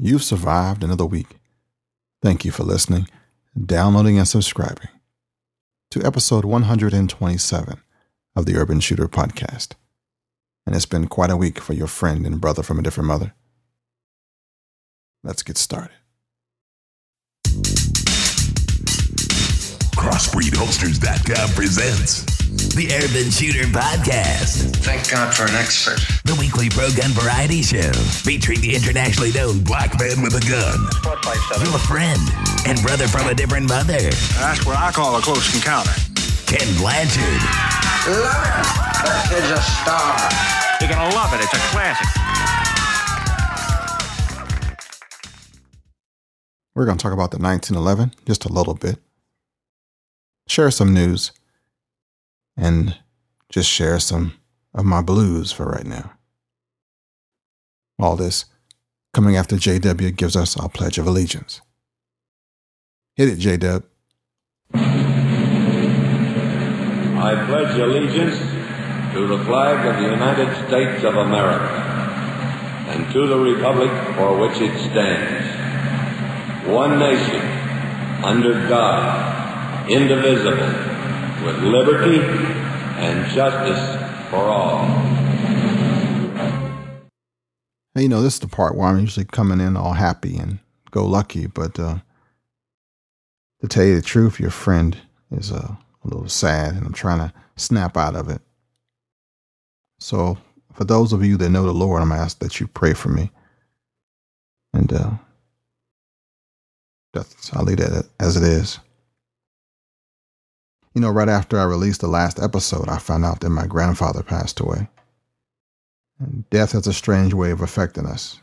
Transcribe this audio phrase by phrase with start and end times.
[0.00, 1.40] You've survived another week.
[2.22, 3.08] Thank you for listening,
[3.60, 4.90] downloading, and subscribing
[5.90, 7.80] to episode 127
[8.36, 9.72] of the Urban Shooter Podcast.
[10.64, 13.34] And it's been quite a week for your friend and brother from a different mother.
[15.24, 15.96] Let's get started.
[19.96, 26.00] CrossbreedHolsters.com presents the Urban Shooter Podcast, Thank God for an expert.
[26.24, 27.92] the weekly pro gun variety show
[28.24, 30.78] featuring the internationally known black man with a gun,
[31.60, 32.20] your friend
[32.66, 34.00] and brother from a different mother,
[34.40, 35.92] That's what I call a close encounter.
[36.48, 37.42] Kenn Blanchard.
[38.08, 38.64] Love it.
[39.04, 40.16] That kid's a star.
[40.80, 41.44] You're gonna love it.
[41.44, 42.08] It's a classic.
[46.74, 48.98] We're going to talk about the 1911 just a little bit,
[50.46, 51.32] share some news,
[52.58, 52.98] and
[53.48, 54.34] just share some
[54.74, 56.12] of my blues for right now.
[57.98, 58.44] All this
[59.14, 61.62] coming after JW gives us our Pledge of Allegiance.
[63.16, 63.82] Hit it, JW.
[67.20, 68.38] I pledge allegiance
[69.12, 71.88] to the flag of the United States of America
[72.88, 75.46] and to the republic for which it stands,
[76.68, 77.42] one nation,
[78.24, 80.87] under God, indivisible,
[81.44, 82.20] with liberty
[82.98, 84.86] and justice for all.
[87.94, 90.58] Hey, you know, this is the part where I'm usually coming in all happy and
[90.90, 91.98] go lucky, but uh,
[93.60, 94.96] to tell you the truth, your friend
[95.30, 98.40] is uh, a little sad and I'm trying to snap out of it.
[100.00, 100.38] So,
[100.72, 103.32] for those of you that know the Lord, I'm asked that you pray for me.
[104.72, 105.10] And uh,
[107.12, 108.78] that's, I'll leave that as it is.
[110.94, 114.22] You know, right after I released the last episode, I found out that my grandfather
[114.22, 114.88] passed away.
[116.18, 118.40] And death has a strange way of affecting us.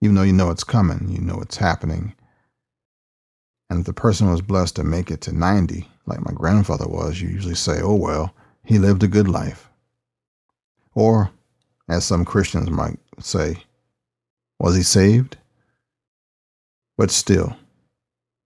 [0.00, 2.14] Even though you know it's coming, you know it's happening.
[3.70, 7.20] And if the person was blessed to make it to 90, like my grandfather was,
[7.20, 8.34] you usually say, oh, well,
[8.64, 9.68] he lived a good life.
[10.94, 11.30] Or,
[11.88, 13.64] as some Christians might say,
[14.58, 15.36] was he saved?
[16.96, 17.56] But still,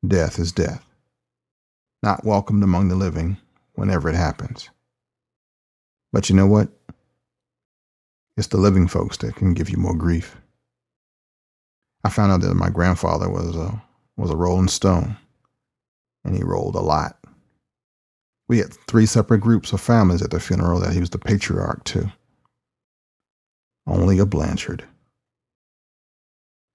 [0.06, 0.84] death is death,
[2.02, 3.36] not welcomed among the living
[3.74, 4.70] whenever it happens.
[6.12, 6.68] But you know what?
[8.36, 10.36] It's the living folks that can give you more grief.
[12.04, 13.82] I found out that my grandfather was a
[14.16, 15.16] was a rolling stone,
[16.24, 17.18] and he rolled a lot.
[18.48, 21.84] We had three separate groups of families at the funeral that he was the patriarch
[21.84, 22.12] to.
[23.86, 24.84] Only a Blanchard.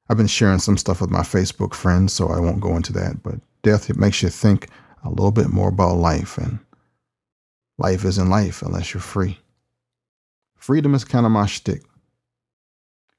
[0.09, 3.21] I've been sharing some stuff with my Facebook friends, so I won't go into that,
[3.21, 4.69] but death it makes you think
[5.07, 6.59] a little bit more about life, and
[7.77, 9.39] life isn't life unless you're free.
[10.57, 11.83] Freedom is kind of my shtick.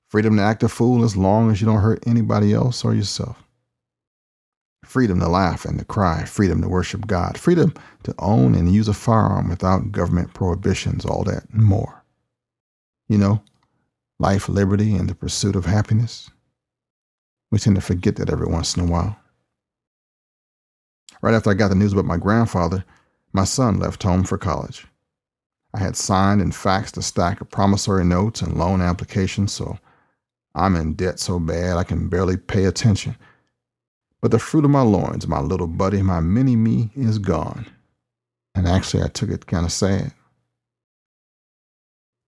[0.09, 3.43] Freedom to act a fool as long as you don't hurt anybody else or yourself.
[4.85, 6.25] Freedom to laugh and to cry.
[6.25, 7.37] Freedom to worship God.
[7.37, 7.75] Freedom
[8.05, 12.03] to own and use a firearm without government prohibitions, all that and more.
[13.09, 13.43] You know,
[14.19, 16.31] life, liberty, and the pursuit of happiness.
[17.51, 19.19] We tend to forget that every once in a while.
[21.23, 22.85] Right after I got the news about my grandfather,
[23.33, 24.87] my son left home for college.
[25.75, 29.79] I had signed and faxed a stack of promissory notes and loan applications, so
[30.55, 33.17] I'm in debt so bad I can barely pay attention.
[34.21, 37.67] But the fruit of my loins, my little buddy, my mini me, is gone.
[38.55, 40.13] And actually, I took it kind of sad.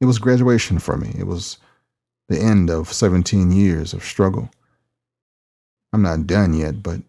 [0.01, 1.15] It was graduation for me.
[1.19, 1.59] It was
[2.29, 4.51] the end of 17 years of struggle.
[5.93, 7.01] I'm not done yet, but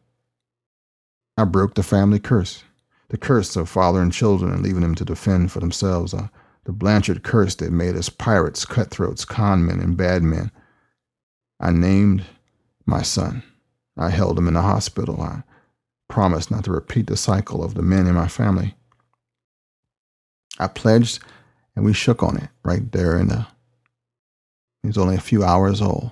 [1.38, 2.64] I broke the family curse
[3.12, 6.30] the curse of father and children and leaving them to defend for themselves, uh,
[6.64, 10.50] the Blanchard curse that made us pirates, cutthroats, con men, and bad men.
[11.60, 12.24] I named
[12.86, 13.44] my son.
[13.98, 15.22] I held him in the hospital.
[15.22, 15.44] I
[16.08, 18.76] promised not to repeat the cycle of the men in my family.
[20.58, 21.20] I pledged,
[21.76, 23.46] and we shook on it right there in the.
[24.84, 26.12] He was only a few hours old.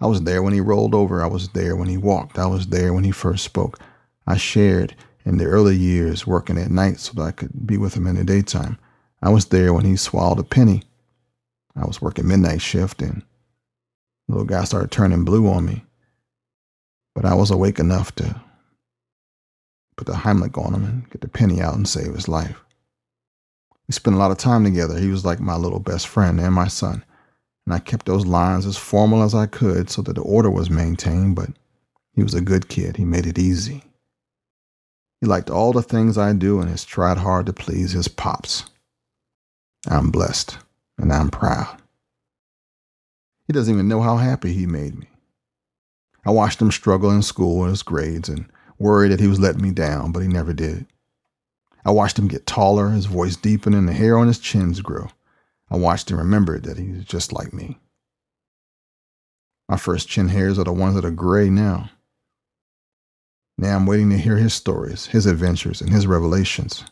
[0.00, 1.22] I was there when he rolled over.
[1.22, 2.38] I was there when he walked.
[2.38, 3.80] I was there when he first spoke.
[4.26, 4.94] I shared
[5.24, 8.16] in the early years working at night so that I could be with him in
[8.16, 8.78] the daytime.
[9.22, 10.82] I was there when he swallowed a penny.
[11.76, 13.22] I was working midnight shift and
[14.28, 15.84] the little guy started turning blue on me.
[17.14, 18.40] But I was awake enough to
[19.96, 22.62] put the Heimlich on him and get the penny out and save his life.
[23.86, 24.98] We spent a lot of time together.
[24.98, 27.04] He was like my little best friend and my son.
[27.66, 30.68] And I kept those lines as formal as I could so that the order was
[30.68, 31.50] maintained, but
[32.12, 32.96] he was a good kid.
[32.96, 33.82] He made it easy.
[35.20, 38.64] He liked all the things I do and has tried hard to please his pops.
[39.88, 40.58] I'm blessed
[40.98, 41.80] and I'm proud.
[43.46, 45.08] He doesn't even know how happy he made me.
[46.26, 48.46] I watched him struggle in school with his grades and
[48.78, 50.86] worried that he was letting me down, but he never did.
[51.84, 55.08] I watched him get taller, his voice deepen, and the hair on his chins grow.
[55.70, 57.78] I watched him remember that he's just like me.
[59.68, 61.90] My first chin hairs are the ones that are gray now.
[63.56, 66.84] Now I'm waiting to hear his stories, his adventures, and his revelations.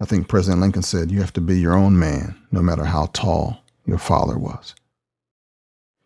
[0.00, 3.06] I think President Lincoln said, You have to be your own man, no matter how
[3.12, 4.74] tall your father was.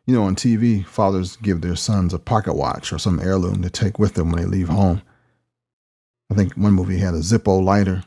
[0.07, 3.71] You know, on TV, fathers give their sons a pocket watch or some heirloom to
[3.71, 5.03] take with them when they leave home.
[6.31, 8.05] I think one movie had a Zippo lighter,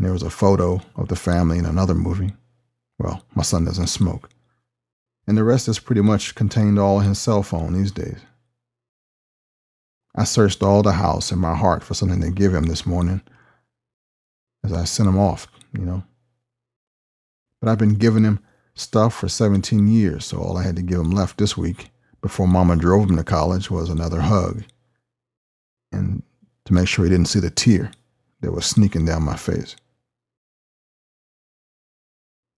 [0.00, 2.32] and there was a photo of the family in another movie.
[2.98, 4.30] Well, my son doesn't smoke.
[5.26, 8.16] And the rest is pretty much contained all in his cell phone these days.
[10.16, 13.20] I searched all the house in my heart for something to give him this morning
[14.64, 16.02] as I sent him off, you know.
[17.60, 18.40] But I've been giving him
[18.72, 21.90] stuff for 17 years, so all I had to give him left this week
[22.22, 24.64] before Mama drove him to college was another hug.
[25.92, 26.22] And
[26.64, 27.90] to make sure he didn't see the tear
[28.40, 29.76] that was sneaking down my face.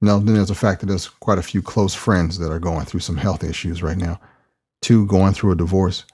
[0.02, 2.87] Know, then there's the fact that there's quite a few close friends that are going
[2.87, 4.20] through some health issues right now.
[4.82, 6.04] Two going through a divorce.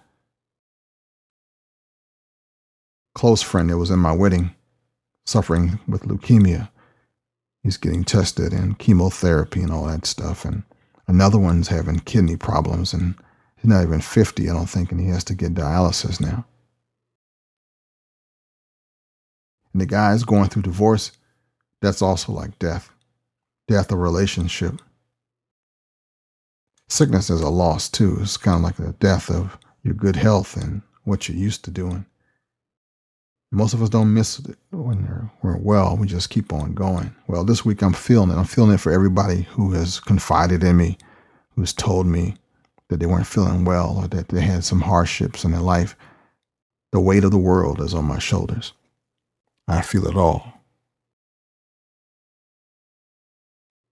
[3.14, 4.54] Close friend that was in my wedding,
[5.24, 6.68] suffering with leukemia.
[7.62, 10.44] He's getting tested and chemotherapy and all that stuff.
[10.44, 10.64] And
[11.06, 13.14] another one's having kidney problems and
[13.56, 16.44] he's not even 50, I don't think, and he has to get dialysis now.
[19.72, 21.12] And the guy's going through divorce,
[21.80, 22.92] that's also like death
[23.68, 24.80] death of relationship.
[26.88, 28.18] Sickness is a loss too.
[28.20, 31.70] It's kind of like the death of your good health and what you're used to
[31.70, 32.06] doing.
[33.50, 35.96] Most of us don't miss it when we're well.
[35.96, 37.14] We just keep on going.
[37.28, 38.36] Well, this week I'm feeling it.
[38.36, 40.98] I'm feeling it for everybody who has confided in me,
[41.54, 42.36] who's told me
[42.88, 45.96] that they weren't feeling well or that they had some hardships in their life.
[46.92, 48.72] The weight of the world is on my shoulders.
[49.66, 50.57] I feel it all.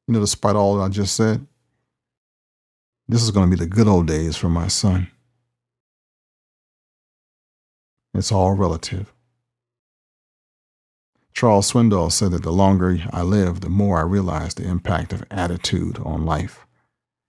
[0.06, 1.46] You know, despite all that I just said,
[3.08, 5.10] this is going to be the good old days for my son.
[8.14, 9.12] It's all relative.
[11.32, 15.24] Charles Swindoll said that the longer I live, the more I realize the impact of
[15.30, 16.66] attitude on life.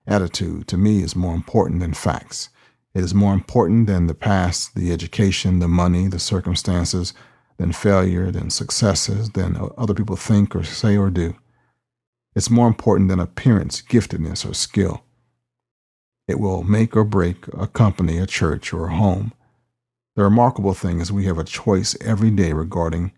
[0.07, 2.49] Attitude, to me, is more important than facts.
[2.93, 7.13] It is more important than the past, the education, the money, the circumstances,
[7.57, 11.35] than failure, than successes, than other people think or say or do.
[12.37, 15.01] It's more important than appearance, giftedness, or skill.
[16.27, 19.33] It will make or break a company, a church, or a home.
[20.15, 23.11] The remarkable thing is we have a choice every day regarding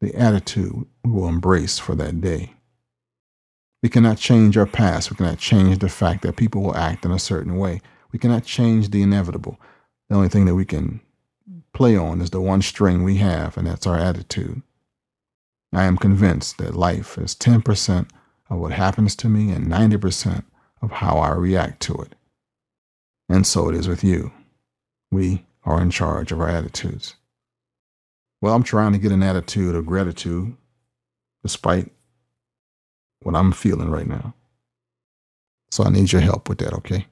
[0.00, 2.54] the attitude we will embrace for that day.
[3.82, 5.10] We cannot change our past.
[5.10, 7.82] We cannot change the fact that people will act in a certain way.
[8.10, 9.60] We cannot change the inevitable.
[10.08, 11.02] The only thing that we can
[11.74, 14.62] play on is the one string we have, and that's our attitude.
[15.74, 18.08] I am convinced that life is 10%
[18.52, 20.44] of what happens to me and 90%
[20.82, 22.14] of how I react to it.
[23.28, 24.30] And so it is with you.
[25.10, 27.14] We are in charge of our attitudes.
[28.42, 30.54] Well, I'm trying to get an attitude of gratitude
[31.42, 31.90] despite
[33.22, 34.34] what I'm feeling right now.
[35.70, 37.06] So I need your help with that, okay?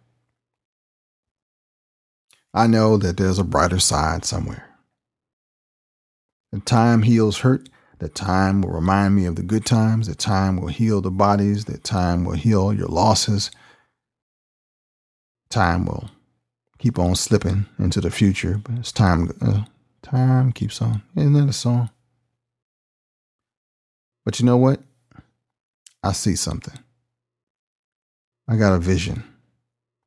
[2.53, 4.69] I know that there's a brighter side somewhere.
[6.53, 7.71] The time heals hurt
[8.01, 10.07] that time will remind me of the good times.
[10.07, 11.67] That time will heal the bodies.
[11.67, 13.51] That time will heal your losses.
[15.51, 16.11] Time will
[16.79, 19.31] keep on slipping into the future, but it's time.
[19.43, 19.65] Uh,
[20.03, 21.03] time keeps on.
[21.15, 21.91] Isn't that a song?
[24.25, 24.81] But you know what?
[26.03, 26.79] I see something.
[28.49, 29.25] I got a vision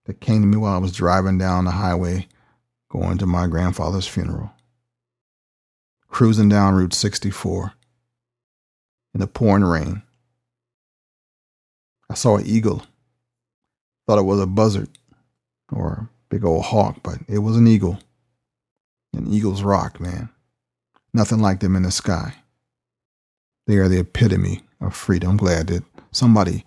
[0.05, 2.27] that came to me while I was driving down the highway
[2.89, 4.51] going to my grandfather's funeral.
[6.07, 7.73] Cruising down Route 64
[9.13, 10.01] in the pouring rain.
[12.09, 12.83] I saw an eagle.
[14.05, 14.89] Thought it was a buzzard
[15.71, 17.99] or a big old hawk, but it was an eagle.
[19.13, 20.29] And eagles rock, man.
[21.13, 22.35] Nothing like them in the sky.
[23.67, 25.31] They are the epitome of freedom.
[25.31, 26.65] I'm glad that somebody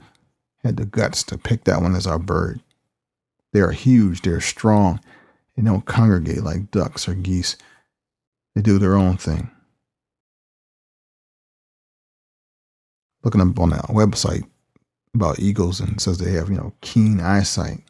[0.65, 2.61] had the guts to pick that one as our bird.
[3.53, 5.01] They are huge, they're strong.
[5.57, 7.57] They don't congregate like ducks or geese.
[8.55, 9.51] They do their own thing.
[13.27, 14.45] Looking up on that website
[15.13, 17.81] about eagles and says they have, you know, keen eyesight,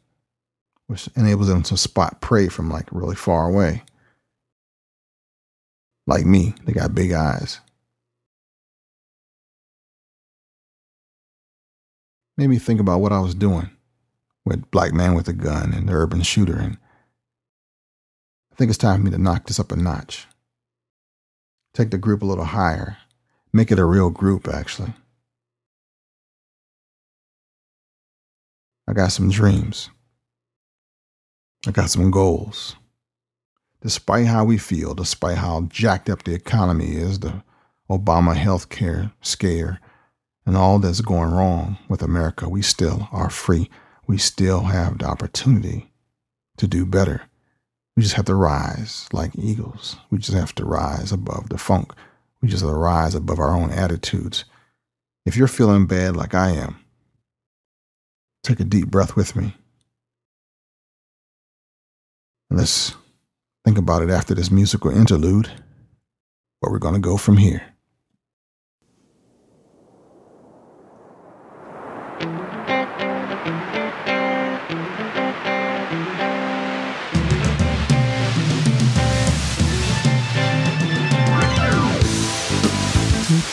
[0.86, 3.82] which enables them to spot prey from like really far away.
[6.06, 7.60] Like me, they got big eyes.
[12.38, 13.68] Made me think about what I was doing
[14.46, 16.78] with Black Man with a Gun and the Urban Shooter and
[18.50, 20.26] I think it's time for me to knock this up a notch.
[21.74, 22.96] Take the group a little higher.
[23.52, 24.94] Make it a real group, actually.
[28.88, 29.90] I got some dreams.
[31.66, 32.76] I got some goals.
[33.82, 37.42] Despite how we feel, despite how jacked up the economy is, the
[37.90, 39.80] Obama health care scare,
[40.44, 43.68] and all that's going wrong with America, we still are free.
[44.06, 45.90] We still have the opportunity
[46.56, 47.22] to do better.
[47.96, 49.96] We just have to rise like eagles.
[50.10, 51.92] We just have to rise above the funk.
[52.40, 54.44] We just have to rise above our own attitudes.
[55.24, 56.78] If you're feeling bad like I am,
[58.46, 59.54] take a deep breath with me.
[62.48, 62.94] Let's
[63.64, 65.50] think about it after this musical interlude,
[66.60, 67.62] where we're going to go from here.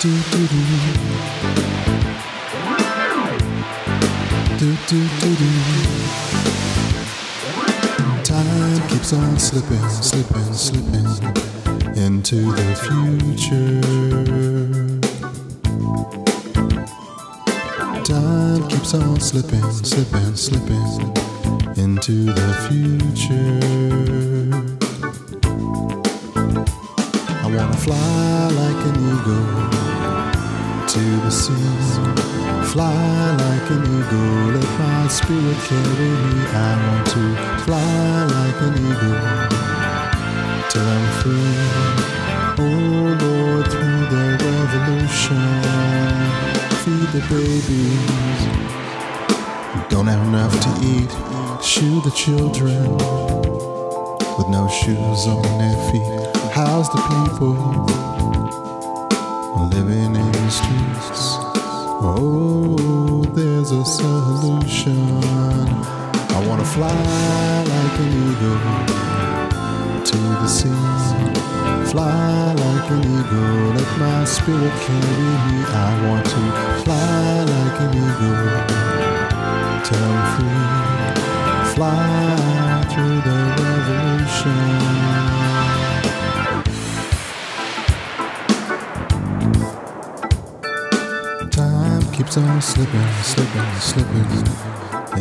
[0.04, 1.02] do do do
[4.94, 5.50] do do do
[8.24, 11.08] Time keeps on slipping, slipping, slipping
[11.96, 13.82] into the future.
[18.04, 20.88] Time keeps on slipping, slipping, slipping
[21.76, 23.60] into the future.
[27.44, 29.93] I wanna fly like an eagle
[30.94, 31.54] to the sea.
[32.72, 32.94] Fly
[33.46, 36.46] like an eagle, let my spirit carry me.
[36.54, 37.24] I want to
[37.66, 39.20] fly like an eagle
[40.70, 41.58] till I'm free.
[42.60, 45.50] Oh Lord, through the revolution,
[46.84, 48.42] feed the babies.
[49.90, 51.12] Don't have enough to eat,
[51.64, 52.84] shoe the children
[54.38, 56.54] with no shoes on their feet.
[56.54, 58.33] How's the people?
[59.74, 61.38] Living in the streets.
[62.06, 65.00] Oh, there's a solution.
[66.36, 68.62] I wanna fly like an eagle
[70.10, 70.84] to the sea.
[71.92, 75.58] Fly like an eagle, let my spirit carry me.
[75.86, 76.44] I want to
[76.84, 78.46] fly like an eagle
[79.88, 80.68] till free.
[81.74, 82.01] Fly
[82.92, 85.73] through the revolution.
[92.24, 94.27] Keeps on slipping, slipping, slipping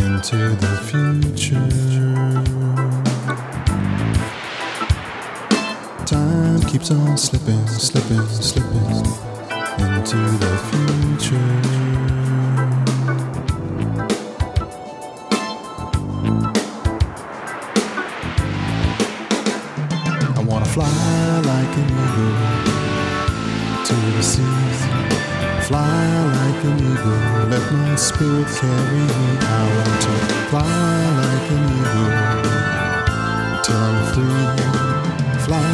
[0.00, 1.68] into the future.
[6.06, 9.06] Time keeps on slipping, slipping, slipping
[9.78, 11.48] into the future.
[20.36, 20.86] I wanna fly
[21.40, 22.36] like an eagle
[23.86, 24.62] to the sea
[25.72, 26.21] fly
[26.62, 29.38] like an eagle, let my spirit carry me.
[29.40, 30.12] I want to
[30.48, 32.12] fly like an eagle
[33.62, 34.46] till I'm free.
[35.44, 35.68] Fly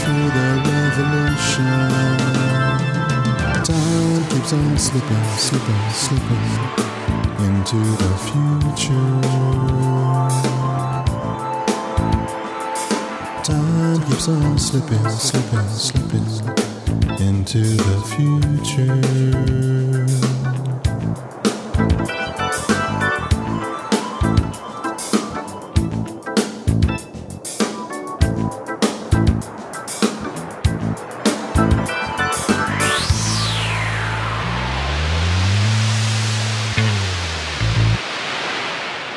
[0.00, 1.80] through the revolution.
[3.64, 6.48] Time keeps on slipping, slipping, slipping
[7.46, 9.12] into the future.
[13.44, 16.61] Time keeps on slipping, slipping, slipping
[17.22, 18.82] into the future.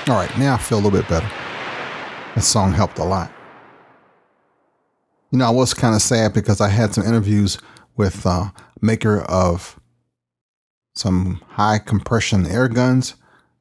[0.07, 1.27] All right, now I feel a little bit better.
[2.35, 3.31] That song helped a lot.
[5.31, 7.57] You know, I was kind of sad because I had some interviews
[7.95, 8.49] with uh,
[8.81, 9.79] maker of
[10.95, 13.15] some high compression air guns,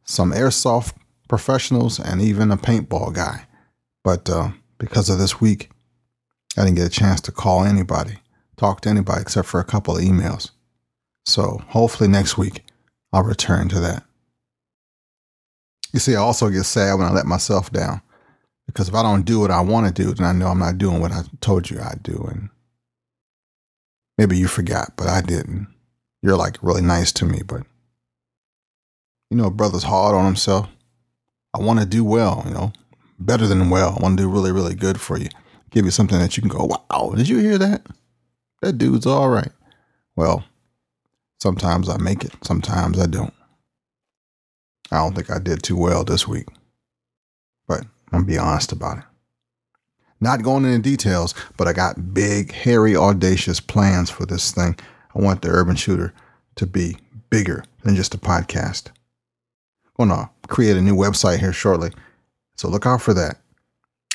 [0.04, 0.94] some airsoft
[1.28, 3.46] professionals, and even a paintball guy.
[4.02, 5.70] But uh, because of this week,
[6.56, 8.18] I didn't get a chance to call anybody,
[8.56, 10.50] talk to anybody except for a couple of emails.
[11.26, 12.64] So hopefully next week
[13.12, 14.04] I'll return to that.
[15.92, 18.02] You see, I also get sad when I let myself down
[18.66, 20.78] because if I don't do what I want to do, then I know I'm not
[20.78, 22.28] doing what I told you I'd do.
[22.30, 22.50] And
[24.16, 25.68] Maybe you forgot, but I didn't.
[26.22, 27.62] You're like really nice to me, but
[29.30, 30.68] you know, a brother's hard on himself.
[31.54, 32.72] I want to do well, you know,
[33.18, 33.96] better than well.
[33.98, 35.28] I want to do really, really good for you.
[35.70, 37.86] Give you something that you can go, wow, did you hear that?
[38.62, 39.50] That dude's all right.
[40.16, 40.44] Well,
[41.40, 43.34] sometimes I make it, sometimes I don't.
[44.90, 46.46] I don't think I did too well this week,
[47.66, 49.04] but I'm be honest about it.
[50.20, 54.76] Not going into details, but I got big, hairy, audacious plans for this thing.
[55.14, 56.14] I want the Urban Shooter
[56.56, 56.96] to be
[57.30, 58.88] bigger than just a podcast.
[59.98, 61.90] I'm going to create a new website here shortly,
[62.56, 63.38] so look out for that.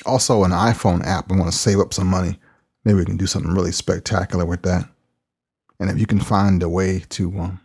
[0.06, 1.30] Also, an iPhone app.
[1.30, 2.38] I want to save up some money.
[2.84, 4.88] Maybe we can do something really spectacular with that.
[5.78, 7.60] And if you can find a way to um,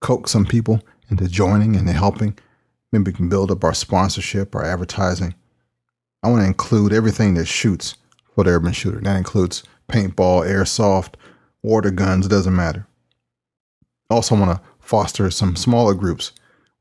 [0.00, 2.36] coax some people into joining and helping,
[2.92, 5.34] maybe we can build up our sponsorship, our advertising.
[6.22, 7.96] I want to include everything that shoots
[8.34, 9.00] for the urban shooter.
[9.00, 11.14] That includes paintball, airsoft,
[11.62, 12.86] water guns, it doesn't matter.
[14.10, 16.32] Also, want to foster some smaller groups.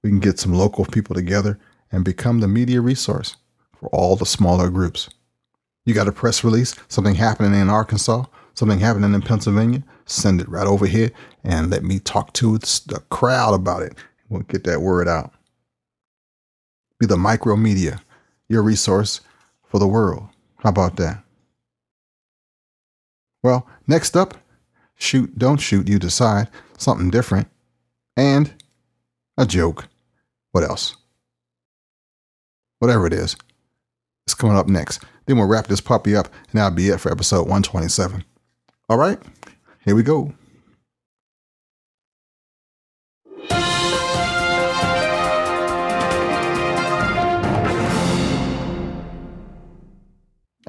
[0.04, 1.60] We can get some local people together
[1.92, 3.36] and become the media resource
[3.80, 5.10] for all the smaller groups.
[5.86, 8.26] You got a press release, something happening in Arkansas,
[8.56, 11.12] something happening in Pennsylvania, send it right over here
[11.44, 13.94] and let me talk to the crowd about it.
[14.30, 15.34] We'll get that word out.
[17.00, 18.02] Be the micro media,
[18.50, 19.22] your resource
[19.70, 20.28] for the world.
[20.58, 21.24] How about that?
[23.44, 24.36] Well, next up,
[24.96, 26.50] shoot, don't shoot, you decide.
[26.78, 27.48] Something different.
[28.16, 28.54] And
[29.38, 29.88] a joke.
[30.52, 30.96] What else?
[32.80, 33.36] Whatever it is,
[34.26, 35.04] it's coming up next.
[35.26, 38.24] Then we'll wrap this puppy up, and that'll be it for episode 127.
[38.90, 39.20] All right,
[39.84, 40.34] here we go.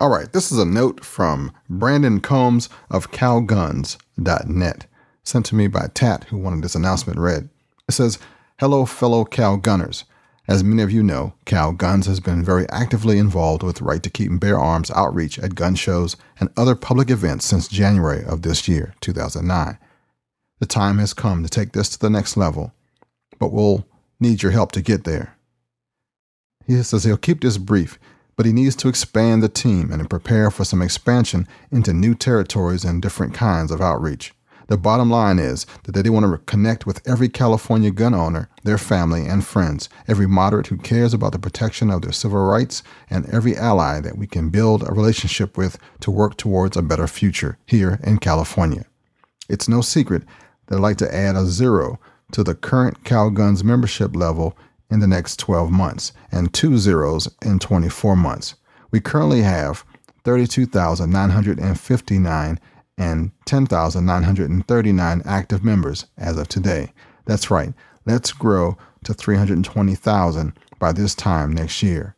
[0.00, 4.86] All right, this is a note from Brandon Combs of calguns.net,
[5.24, 7.48] sent to me by Tat, who wanted this announcement read.
[7.88, 8.20] It says,
[8.60, 10.04] Hello, fellow Cal Gunners.
[10.46, 14.08] As many of you know, Cal Guns has been very actively involved with Right to
[14.08, 18.42] Keep and Bear Arms outreach at gun shows and other public events since January of
[18.42, 19.78] this year, 2009.
[20.60, 22.72] The time has come to take this to the next level,
[23.40, 23.84] but we'll
[24.20, 25.36] need your help to get there.
[26.68, 27.98] He says he'll keep this brief,
[28.38, 32.84] but he needs to expand the team and prepare for some expansion into new territories
[32.84, 34.32] and different kinds of outreach.
[34.68, 38.78] The bottom line is that they want to connect with every California gun owner, their
[38.78, 43.26] family, and friends, every moderate who cares about the protection of their civil rights, and
[43.30, 47.58] every ally that we can build a relationship with to work towards a better future
[47.66, 48.84] here in California.
[49.48, 50.22] It's no secret
[50.66, 51.98] that I'd like to add a zero
[52.30, 54.56] to the current CalGuns membership level
[54.90, 58.54] in the next 12 months and two zeros in 24 months.
[58.90, 59.84] We currently have
[60.24, 62.60] 32,959
[62.96, 66.92] and 10,939 active members as of today.
[67.26, 67.72] That's right,
[68.06, 72.14] let's grow to 320,000 by this time next year.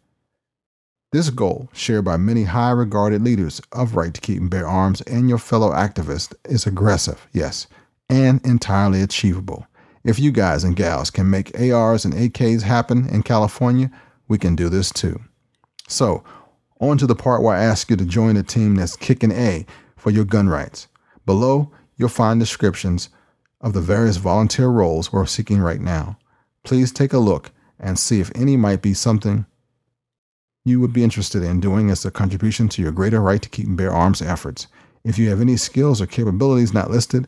[1.13, 5.01] This goal, shared by many high regarded leaders of Right to Keep and Bear Arms
[5.03, 7.67] and your fellow activists, is aggressive, yes,
[8.09, 9.67] and entirely achievable.
[10.05, 13.91] If you guys and gals can make ARs and AKs happen in California,
[14.29, 15.21] we can do this too.
[15.89, 16.25] So,
[16.81, 19.67] on to the part where I ask you to join a team that's kicking A
[19.97, 20.89] for your gun rights.
[21.27, 23.11] Below, you'll find descriptions
[23.61, 26.17] of the various volunteer roles we're seeking right now.
[26.65, 29.45] Please take a look and see if any might be something
[30.65, 33.67] you would be interested in doing as a contribution to your greater right to keep
[33.67, 34.67] and bear arms efforts.
[35.05, 37.27] If you have any skills or capabilities not listed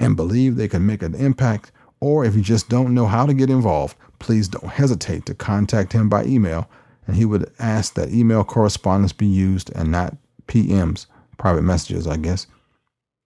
[0.00, 1.70] and believe they can make an impact,
[2.02, 5.92] or if you just don't know how to get involved, please don't hesitate to contact
[5.92, 6.68] him by email,
[7.06, 10.16] and he would ask that email correspondence be used and not
[10.48, 11.06] PMs
[11.38, 12.48] private messages, I guess,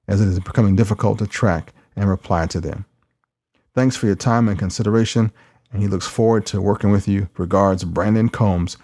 [0.06, 2.84] as it is becoming difficult to track and reply to them.
[3.74, 5.32] Thanks for your time and consideration,
[5.72, 7.30] and he looks forward to working with you.
[7.38, 8.76] Regards, Brandon Combs,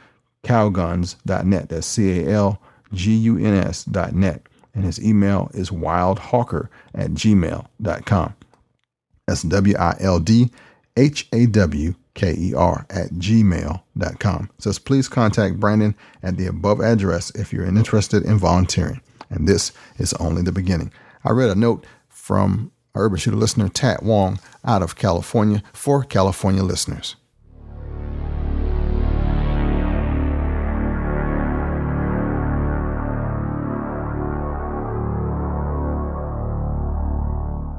[0.42, 1.68] calguns.net.
[1.68, 2.62] That's C A L
[2.94, 4.46] G U N S.net.
[4.74, 8.35] And his email is wildhawker at gmail.com.
[9.33, 10.51] That's W I L D
[10.95, 14.51] H A W K E R at gmail.com.
[14.59, 19.49] It says please contact Brandon at the above address if you're interested in volunteering and
[19.49, 20.92] this is only the beginning.
[21.25, 26.62] I read a note from Urban Shooter listener Tat Wong out of California for California
[26.62, 27.16] listeners.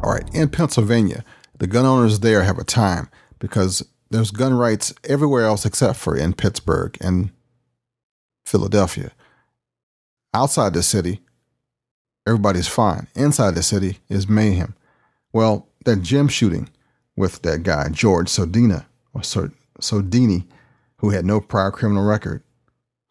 [0.03, 1.23] All right, in Pennsylvania,
[1.63, 3.07] the gun owners there have a time
[3.39, 7.31] because there's gun rights everywhere else except for in Pittsburgh and
[8.45, 9.13] Philadelphia.
[10.33, 11.21] Outside the city,
[12.27, 13.07] everybody's fine.
[13.15, 14.75] Inside the city is mayhem.
[15.31, 16.67] Well, that gym shooting
[17.15, 20.43] with that guy, George Sodina, or Sodini,
[20.97, 22.43] who had no prior criminal record,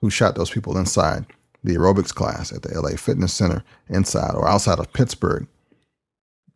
[0.02, 1.24] who shot those people inside
[1.64, 5.46] the aerobics class at the LA Fitness Center inside or outside of Pittsburgh,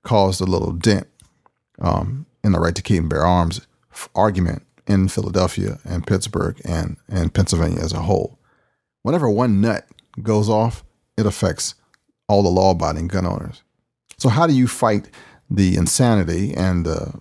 [0.02, 1.06] caused a little dent
[1.80, 3.66] um, in the right to keep and bear arms
[4.14, 8.38] argument in Philadelphia and Pittsburgh and, and Pennsylvania as a whole.
[9.02, 9.86] Whenever one nut
[10.22, 10.84] goes off,
[11.16, 11.74] it affects
[12.28, 13.62] all the law abiding gun owners.
[14.18, 15.10] So, how do you fight
[15.50, 17.12] the insanity and uh,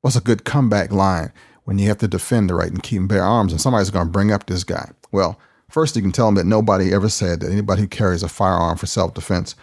[0.00, 1.32] what's a good comeback line
[1.64, 4.06] when you have to defend the right and keep and bear arms and somebody's going
[4.06, 4.90] to bring up this guy?
[5.12, 8.28] Well, first you can tell them that nobody ever said that anybody who carries a
[8.28, 9.54] firearm for self defense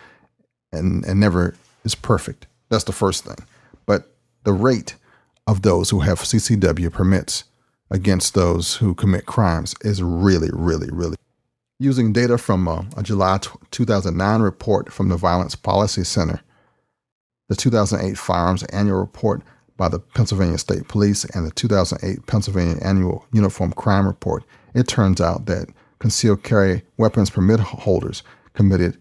[0.71, 2.47] and, and never is perfect.
[2.69, 3.37] That's the first thing.
[4.47, 4.95] The rate
[5.45, 7.43] of those who have CCW permits
[7.91, 11.17] against those who commit crimes is really, really, really.
[11.81, 13.39] Using data from uh, a July
[13.71, 16.39] 2009 report from the Violence Policy Center,
[17.49, 19.43] the 2008 Firearms Annual Report
[19.75, 25.19] by the Pennsylvania State Police, and the 2008 Pennsylvania Annual Uniform Crime Report, it turns
[25.19, 25.67] out that
[25.99, 28.97] concealed carry weapons permit holders committed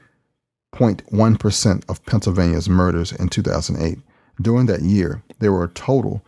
[0.74, 4.00] 0.1% of Pennsylvania's murders in 2008.
[4.40, 6.25] During that year, there were a total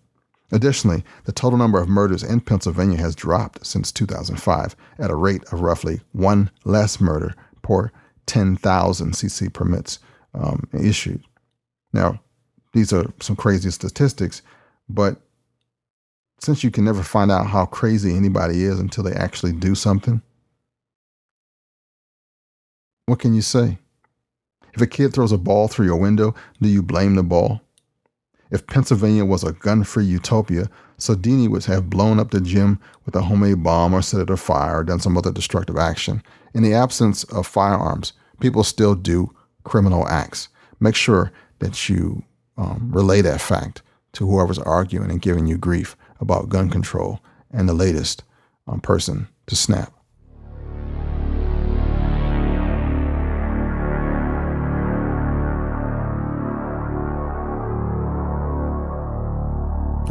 [0.52, 5.42] Additionally, the total number of murders in Pennsylvania has dropped since 2005 at a rate
[5.50, 7.90] of roughly one less murder per
[8.26, 9.98] 10,000 CC permits
[10.34, 11.22] um, issued.
[11.94, 12.20] Now,
[12.74, 14.42] these are some crazy statistics,
[14.88, 15.16] but
[16.38, 20.20] since you can never find out how crazy anybody is until they actually do something,
[23.06, 23.78] what can you say?
[24.74, 27.62] If a kid throws a ball through your window, do you blame the ball?
[28.52, 33.16] If Pennsylvania was a gun free utopia, Sodini would have blown up the gym with
[33.16, 36.22] a homemade bomb or set it afire or done some other destructive action.
[36.52, 39.34] In the absence of firearms, people still do
[39.64, 40.48] criminal acts.
[40.80, 42.24] Make sure that you
[42.58, 43.80] um, relay that fact
[44.12, 48.22] to whoever's arguing and giving you grief about gun control and the latest
[48.68, 49.94] um, person to snap.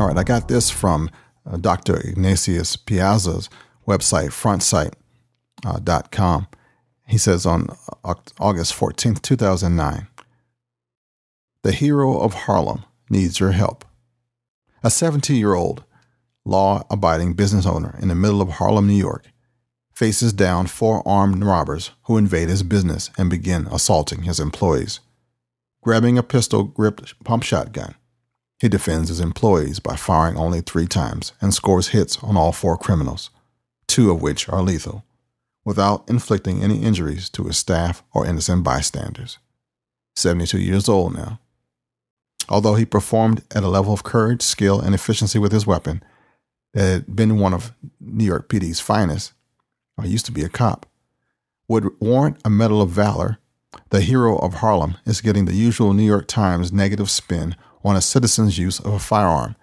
[0.01, 1.11] All right, I got this from
[1.45, 1.97] uh, Dr.
[1.97, 3.51] Ignatius Piazza's
[3.87, 6.41] website, frontsight.com.
[6.41, 6.45] Uh,
[7.05, 7.67] he says on
[8.03, 10.07] August 14th, 2009,
[11.61, 13.85] the hero of Harlem needs your help.
[14.83, 15.83] A 17 year old
[16.45, 19.27] law abiding business owner in the middle of Harlem, New York,
[19.93, 24.99] faces down four armed robbers who invade his business and begin assaulting his employees.
[25.83, 27.93] Grabbing a pistol gripped pump shotgun,
[28.62, 32.78] he defends his employees by firing only three times and scores hits on all four
[32.78, 33.32] criminals,
[33.88, 35.04] two of which are lethal,
[35.65, 39.39] without inflicting any injuries to his staff or innocent bystanders.
[40.15, 41.39] 72 years old now.
[42.50, 46.04] Although he performed at a level of courage, skill, and efficiency with his weapon
[46.76, 49.34] that had been one of New York PD's finest,
[49.97, 50.86] or used to be a cop,
[51.67, 53.39] would warrant a Medal of Valor,
[53.89, 58.01] the hero of Harlem is getting the usual New York Times negative spin on a
[58.01, 59.55] citizen's use of a firearm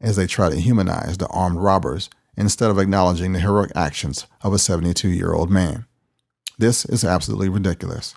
[0.00, 4.52] as they try to humanize the armed robbers instead of acknowledging the heroic actions of
[4.52, 5.86] a 72 year old man.
[6.58, 8.14] This is absolutely ridiculous.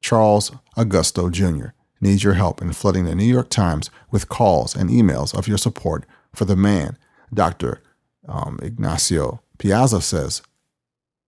[0.00, 1.70] Charles Augusto Jr.
[2.00, 5.58] needs your help in flooding the New York Times with calls and emails of your
[5.58, 6.96] support for the man
[7.32, 7.82] Dr.
[8.28, 10.42] Um, Ignacio Piazza says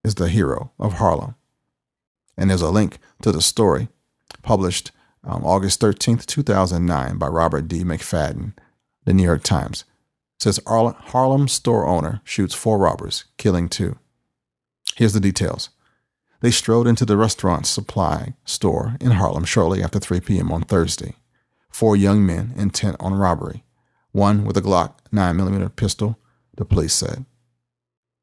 [0.05, 1.35] is the hero of Harlem.
[2.37, 3.89] And there's a link to the story
[4.43, 4.91] published
[5.25, 7.83] um, August 13th, 2009, by Robert D.
[7.83, 8.53] McFadden,
[9.05, 9.85] The New York Times.
[10.39, 13.99] Says Harlem store owner shoots four robbers, killing two.
[14.97, 15.71] Here's the details.
[16.41, 20.53] They strode into the restaurant supply store in Harlem shortly after 3 p.m.
[20.53, 21.15] on Thursday.
[21.71, 23.65] Four young men intent on robbery,
[24.13, 26.19] one with a Glock 9mm pistol,
[26.57, 27.25] the police said.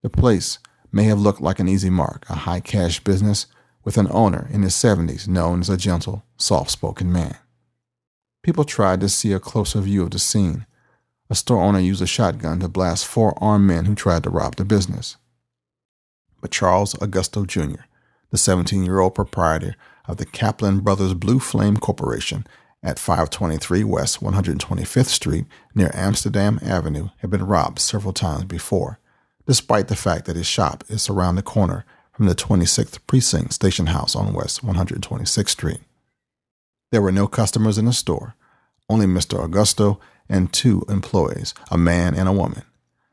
[0.03, 0.59] The place
[0.91, 3.47] may have looked like an easy mark, a high cash business
[3.83, 7.37] with an owner in his 70s known as a gentle, soft spoken man.
[8.43, 10.65] People tried to see a closer view of the scene.
[11.29, 14.55] A store owner used a shotgun to blast four armed men who tried to rob
[14.55, 15.17] the business.
[16.41, 17.83] But Charles Augusto Jr.,
[18.31, 22.45] the 17 year old proprietor of the Kaplan Brothers Blue Flame Corporation
[22.83, 28.99] at 523 West 125th Street near Amsterdam Avenue, had been robbed several times before,
[29.45, 31.85] despite the fact that his shop is around the corner
[32.21, 35.79] from the 26th Precinct Station House on West 126th Street.
[36.91, 38.35] There were no customers in the store,
[38.87, 39.43] only Mr.
[39.43, 42.61] Augusto and two employees, a man and a woman.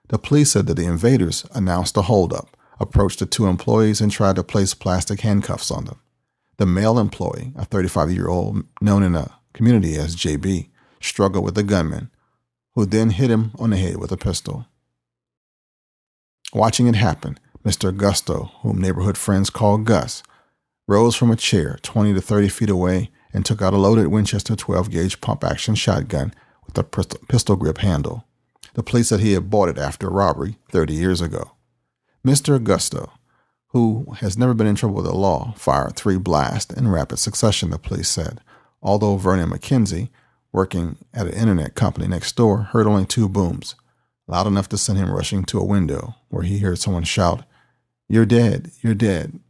[0.08, 4.36] The police said that the invaders announced a holdup, approached the two employees, and tried
[4.36, 6.00] to place plastic handcuffs on them.
[6.58, 10.68] The male employee, a 35 year old known in the community as JB,
[11.00, 12.10] struggled with the gunman,
[12.74, 14.66] who then hit him on the head with a pistol.
[16.52, 17.92] Watching it happen, Mr.
[17.92, 20.22] Augusto, whom neighborhood friends called Gus,
[20.86, 24.56] rose from a chair 20 to 30 feet away and took out a loaded Winchester
[24.56, 26.32] 12 gauge pump action shotgun
[26.66, 26.84] with a
[27.28, 28.24] pistol grip handle.
[28.74, 31.52] The police said he had bought it after a robbery 30 years ago.
[32.26, 32.58] Mr.
[32.58, 33.10] Augusto,
[33.68, 37.70] who has never been in trouble with the law, fired three blasts in rapid succession,
[37.70, 38.40] the police said,
[38.82, 40.08] although Vernon McKenzie,
[40.52, 43.74] working at an internet company next door, heard only two booms,
[44.28, 47.44] loud enough to send him rushing to a window where he heard someone shout,
[48.08, 49.40] You're dead, you're dead.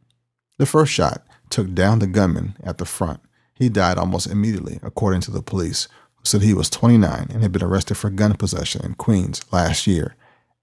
[0.59, 3.21] The first shot took down the gunman at the front.
[3.55, 7.53] He died almost immediately, according to the police, who said he was 29 and had
[7.53, 10.15] been arrested for gun possession in Queens last year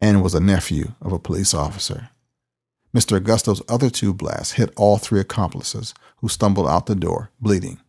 [0.02, 2.10] and was a nephew of a police officer.
[2.96, 3.18] Mr.
[3.18, 7.80] Augusto's other two blasts hit all three accomplices, who stumbled out the door, bleeding.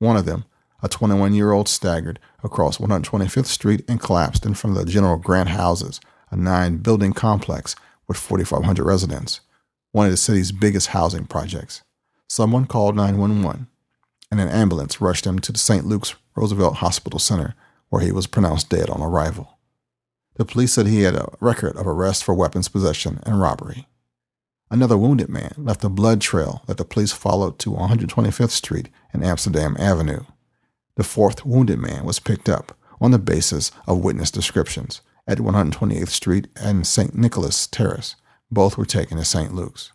[0.00, 0.44] One of them,
[0.82, 5.16] a 21 year old, staggered across 125th Street and collapsed in front of the General
[5.16, 7.76] Grant Houses, a nine building complex
[8.08, 9.40] with 4,500 residents,
[9.92, 11.82] one of the city's biggest housing projects.
[12.28, 13.68] Someone called 911,
[14.30, 15.86] and an ambulance rushed him to the St.
[15.86, 17.54] Luke's Roosevelt Hospital Center,
[17.90, 19.58] where he was pronounced dead on arrival.
[20.36, 23.86] The police said he had a record of arrest for weapons possession and robbery.
[24.70, 29.22] Another wounded man left a blood trail that the police followed to 125th Street and
[29.22, 30.24] Amsterdam Avenue.
[30.96, 36.08] The fourth wounded man was picked up on the basis of witness descriptions at 128th
[36.08, 37.14] Street and St.
[37.14, 38.16] Nicholas Terrace.
[38.50, 39.54] Both were taken to St.
[39.54, 39.92] Luke's.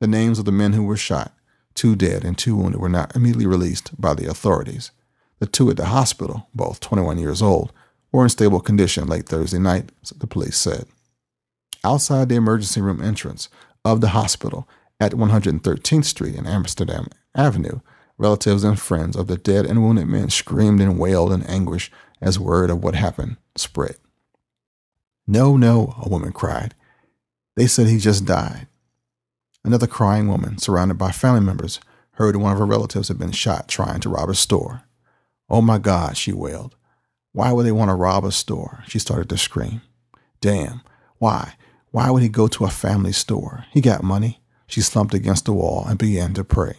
[0.00, 1.34] The names of the men who were shot,
[1.74, 4.90] two dead and two wounded, were not immediately released by the authorities.
[5.40, 7.72] The two at the hospital, both 21 years old,
[8.12, 10.86] were in stable condition late Thursday night, the police said.
[11.82, 13.48] Outside the emergency room entrance,
[13.86, 17.80] of the hospital at 113th Street and Amsterdam Avenue,
[18.18, 22.38] relatives and friends of the dead and wounded men screamed and wailed in anguish as
[22.38, 23.96] word of what happened spread.
[25.26, 26.74] No, no, a woman cried.
[27.56, 28.68] They said he just died.
[29.64, 31.80] Another crying woman, surrounded by family members,
[32.12, 34.82] heard one of her relatives had been shot trying to rob a store.
[35.50, 36.76] Oh my God, she wailed.
[37.32, 38.84] Why would they want to rob a store?
[38.88, 39.82] She started to scream.
[40.40, 40.82] Damn,
[41.18, 41.54] why?
[41.90, 43.66] Why would he go to a family store?
[43.72, 44.40] He got money.
[44.66, 46.76] She slumped against the wall and began to pray.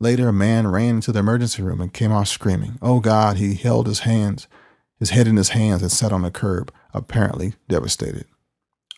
[0.00, 2.78] Later, a man ran into the emergency room and came out screaming.
[2.80, 4.46] Oh God, he held his hands,
[4.98, 8.26] his head in his hands, and sat on the curb, apparently devastated.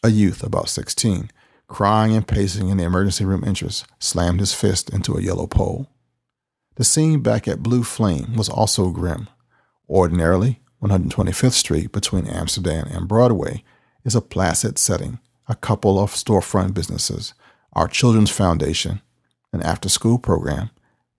[0.03, 1.31] A youth, about 16,
[1.69, 5.89] crying and pacing in the emergency room entrance, slammed his fist into a yellow pole.
[6.77, 9.29] The scene back at Blue Flame was also grim.
[9.89, 13.65] Ordinarily, 125th Street between Amsterdam and Broadway
[14.05, 17.35] is a placid setting, a couple of storefront businesses,
[17.73, 19.01] our Children's Foundation,
[19.53, 20.71] an after school program,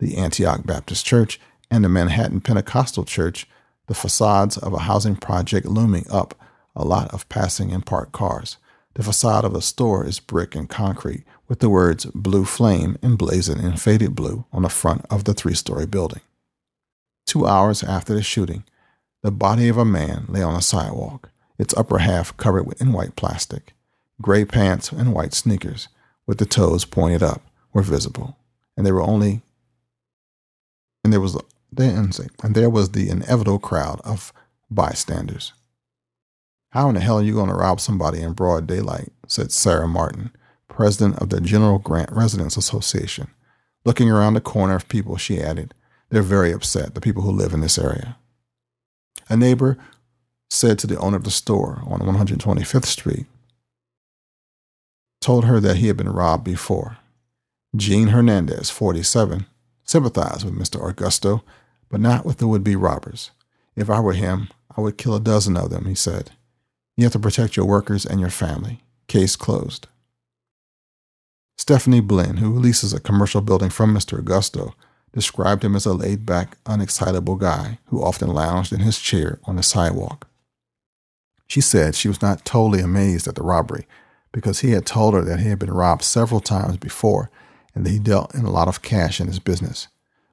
[0.02, 3.48] the Antioch Baptist Church, and the Manhattan Pentecostal Church,
[3.88, 6.36] the facades of a housing project looming up
[6.76, 8.58] a lot of passing and parked cars.
[8.96, 13.64] The facade of a store is brick and concrete with the words Blue Flame emblazoned
[13.64, 16.22] in faded blue on the front of the three story building.
[17.26, 18.64] Two hours after the shooting,
[19.22, 21.30] the body of a man lay on a sidewalk
[21.62, 23.76] its upper half covered in white plastic.
[24.20, 25.90] Gray pants and white sneakers,
[26.26, 28.36] with the toes pointed up, were visible,
[28.76, 29.44] and there were only
[31.04, 31.38] and there was
[31.78, 34.34] and there was the inevitable crowd of
[34.70, 35.54] bystanders.
[36.72, 39.12] How in the hell are you going to rob somebody in broad daylight?
[39.28, 40.32] said Sarah Martin,
[40.68, 43.28] president of the General Grant Residents Association.
[43.86, 45.74] Looking around the corner of people, she added,
[46.10, 48.18] They're very upset, the people who live in this area.
[49.30, 49.78] A neighbor
[50.50, 53.26] said to the owner of the store on 125th Street,
[55.22, 56.98] told her that he had been robbed before.
[57.76, 59.46] Jean Hernandez, 47,
[59.92, 60.82] sympathized with Mr.
[60.82, 61.42] Augusto,
[61.90, 63.32] but not with the would be robbers.
[63.76, 66.32] If I were him, I would kill a dozen of them, he said.
[66.96, 68.80] You have to protect your workers and your family.
[69.08, 69.88] Case closed.
[71.58, 74.18] Stephanie Blinn, who leases a commercial building from Mr.
[74.20, 74.74] Augusto,
[75.12, 79.58] described him as a laid back, unexcitable guy who often lounged in his chair on
[79.58, 80.28] the sidewalk.
[81.48, 83.86] She said she was not totally amazed at the robbery
[84.32, 87.30] because he had told her that he had been robbed several times before
[87.74, 89.88] and he dealt in a lot of cash in his business,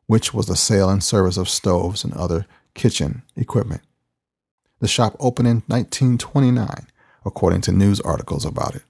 [0.06, 3.82] which was the sale and service of stoves and other kitchen equipment.
[4.80, 6.86] The shop opened in 1929,
[7.24, 8.82] according to news articles about it.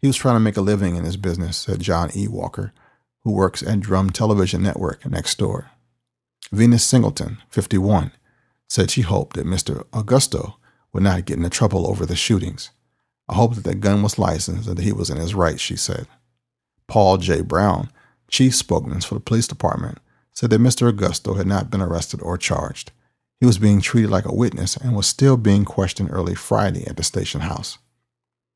[0.00, 2.26] He was trying to make a living in his business, said John E.
[2.26, 2.72] Walker,
[3.22, 5.70] who works at Drum Television Network next door.
[6.50, 8.12] Venus Singleton, 51,
[8.66, 9.84] said she hoped that Mr.
[9.92, 10.54] Augusto
[10.92, 12.70] would not get into trouble over the shootings.
[13.28, 15.76] I hope that the gun was licensed and that he was in his rights, she
[15.76, 16.06] said.
[16.90, 17.40] Paul J.
[17.42, 17.88] Browne,
[18.28, 19.98] chief spokesman for the police department,
[20.32, 20.90] said that Mr.
[20.90, 22.90] Augusto had not been arrested or charged.
[23.38, 26.96] He was being treated like a witness and was still being questioned early Friday at
[26.96, 27.78] the station house.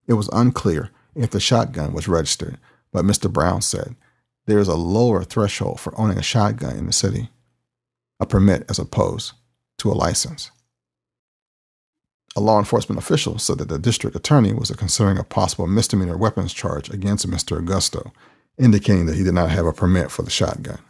[0.09, 2.59] It was unclear if the shotgun was registered,
[2.93, 3.33] but Mr.
[3.33, 3.95] Browne said
[4.47, 7.31] there is a lower threshold for owning a shotgun in the city,
[8.19, 9.33] a permit as opposed
[9.79, 10.51] to a license.
[12.37, 16.53] A law enforcement official said that the district attorney was considering a possible misdemeanor weapons
[16.53, 17.61] charge against Mr.
[17.61, 18.13] Augusto,
[18.59, 20.81] indicating that he did not have a permit for the shotgun.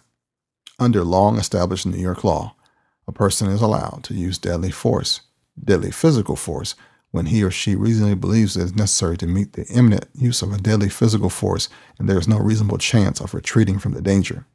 [0.78, 2.57] Under long established New York law,
[3.07, 5.20] a person is allowed to use deadly force,
[5.62, 6.74] deadly physical force,
[7.11, 10.52] when he or she reasonably believes it is necessary to meet the imminent use of
[10.52, 14.46] a deadly physical force and there is no reasonable chance of retreating from the danger.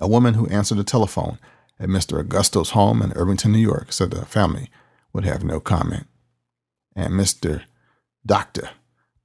[0.00, 1.38] A woman who answered the telephone
[1.78, 2.22] at Mr.
[2.22, 4.70] Augusto's home in Irvington, New York, said the family
[5.14, 6.06] would have no comment.
[6.94, 7.62] And Mr.
[8.26, 8.68] Dr.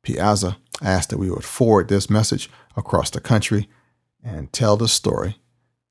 [0.04, 3.68] Piazza asked that we would forward this message across the country
[4.24, 5.36] and tell the story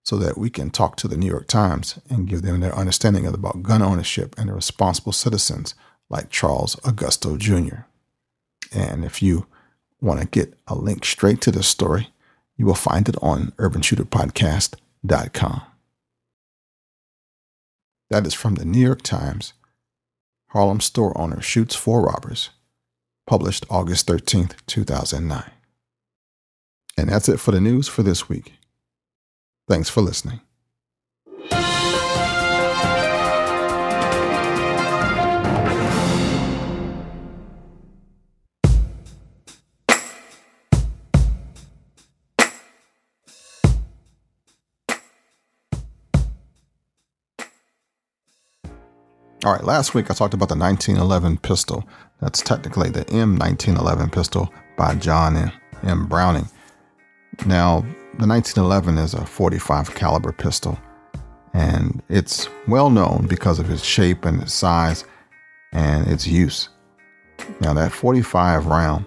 [0.03, 3.27] so that we can talk to the New York Times and give them their understanding
[3.27, 5.75] about gun ownership and the responsible citizens
[6.09, 7.81] like Charles Augusto Jr.
[8.73, 9.47] And if you
[10.01, 12.09] want to get a link straight to this story,
[12.57, 15.63] you will find it on urbanshooterpodcast.com.
[18.11, 19.53] That is from the New York Times.
[20.49, 22.51] Harlem store owner shoots four robbers,
[23.27, 25.51] published August 13th, 2009.
[26.97, 28.55] And that's it for the news for this week.
[29.69, 30.41] Thanks for listening.
[49.44, 51.88] All right, last week I talked about the 1911 pistol.
[52.20, 55.53] That's technically the M1911 pistol by John
[55.85, 56.07] M.
[56.07, 56.48] Browning.
[57.46, 57.83] Now,
[58.18, 60.77] the 1911 is a 45 caliber pistol,
[61.55, 65.05] and it's well known because of its shape and its size
[65.70, 66.68] and its use.
[67.61, 69.07] Now, that 45 round,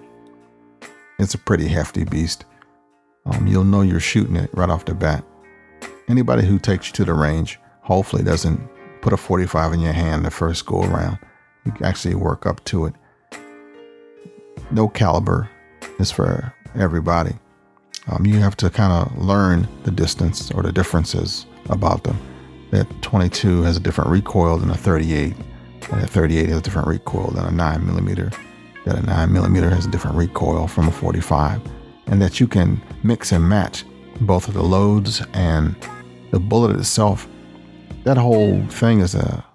[1.19, 2.45] it's a pretty hefty beast.
[3.25, 5.25] Um, you'll know you're shooting it right off the bat.
[6.07, 8.61] Anybody who takes you to the range hopefully doesn't
[9.01, 11.17] put a 45 in your hand the first go around.
[11.65, 12.93] You can actually work up to it.
[14.71, 15.49] No caliber
[15.99, 17.33] is for everybody.
[18.07, 22.17] Um, you have to kind of learn the distance or the differences about them.
[22.71, 25.35] That 22 has a different recoil than a 38,
[25.91, 28.31] and a 38 has a different recoil than a 9 millimeter.
[28.85, 31.61] That a 9 millimeter has a different recoil from a 45,
[32.07, 33.83] and that you can mix and match
[34.21, 35.75] both of the loads and
[36.31, 37.27] the bullet itself
[38.03, 39.45] that whole thing is a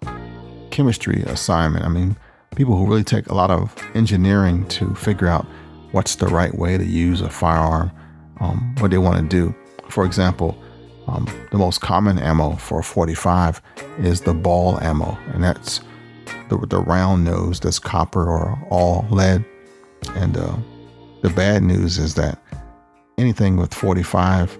[0.70, 1.84] chemistry assignment.
[1.84, 2.16] I mean,
[2.54, 5.46] people who really take a lot of engineering to figure out
[5.92, 7.90] what's the right way to use a firearm,
[8.40, 9.54] um, what they want to do.
[9.88, 10.56] For example,
[11.08, 13.62] um, the most common ammo for 45
[13.98, 15.80] is the ball ammo, and that's
[16.48, 19.44] the, the round nose that's copper or all lead.
[20.14, 20.56] And uh,
[21.22, 22.42] the bad news is that
[23.18, 24.58] anything with 45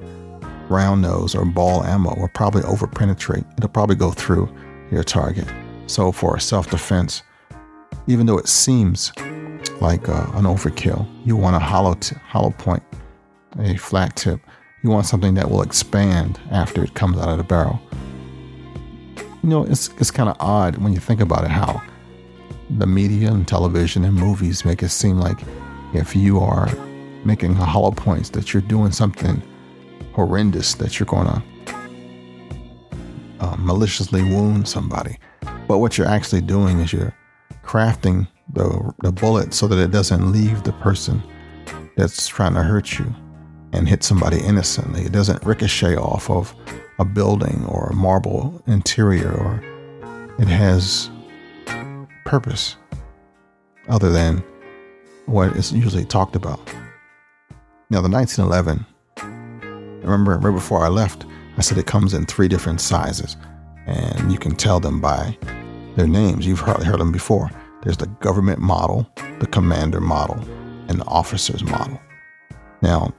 [0.70, 3.44] round nose or ball ammo will probably overpenetrate.
[3.56, 4.48] It'll probably go through
[4.90, 5.46] your target.
[5.86, 7.22] So for self-defense,
[8.06, 9.12] even though it seems
[9.80, 12.82] like uh, an overkill, you want a hollow t- hollow point,
[13.58, 14.40] a flat tip.
[14.82, 17.80] You want something that will expand after it comes out of the barrel.
[19.42, 21.82] You know, it's it's kind of odd when you think about it how
[22.78, 25.38] the media and television and movies make it seem like
[25.94, 26.68] if you are
[27.24, 29.42] making hollow points that you're doing something
[30.16, 31.42] horrendous that you're going to
[33.40, 35.18] uh, maliciously wound somebody.
[35.68, 37.14] But what you're actually doing is you're
[37.62, 41.22] crafting the, the bullet so that it doesn't leave the person
[41.98, 43.14] that's trying to hurt you
[43.74, 45.02] and hit somebody innocently.
[45.02, 46.54] It doesn't ricochet off of
[46.98, 49.62] a building or a marble interior, or
[50.38, 51.10] it has
[52.24, 52.76] purpose
[53.90, 54.42] other than
[55.26, 56.58] what is usually talked about.
[57.90, 58.86] Now, the 1911
[60.06, 61.24] remember right before I left,
[61.56, 63.36] I said it comes in three different sizes,
[63.86, 65.36] and you can tell them by
[65.96, 66.46] their names.
[66.46, 67.50] You've heard, heard them before.
[67.82, 70.36] There's the government model, the commander model,
[70.88, 72.00] and the officer's model.
[72.82, 73.14] Now,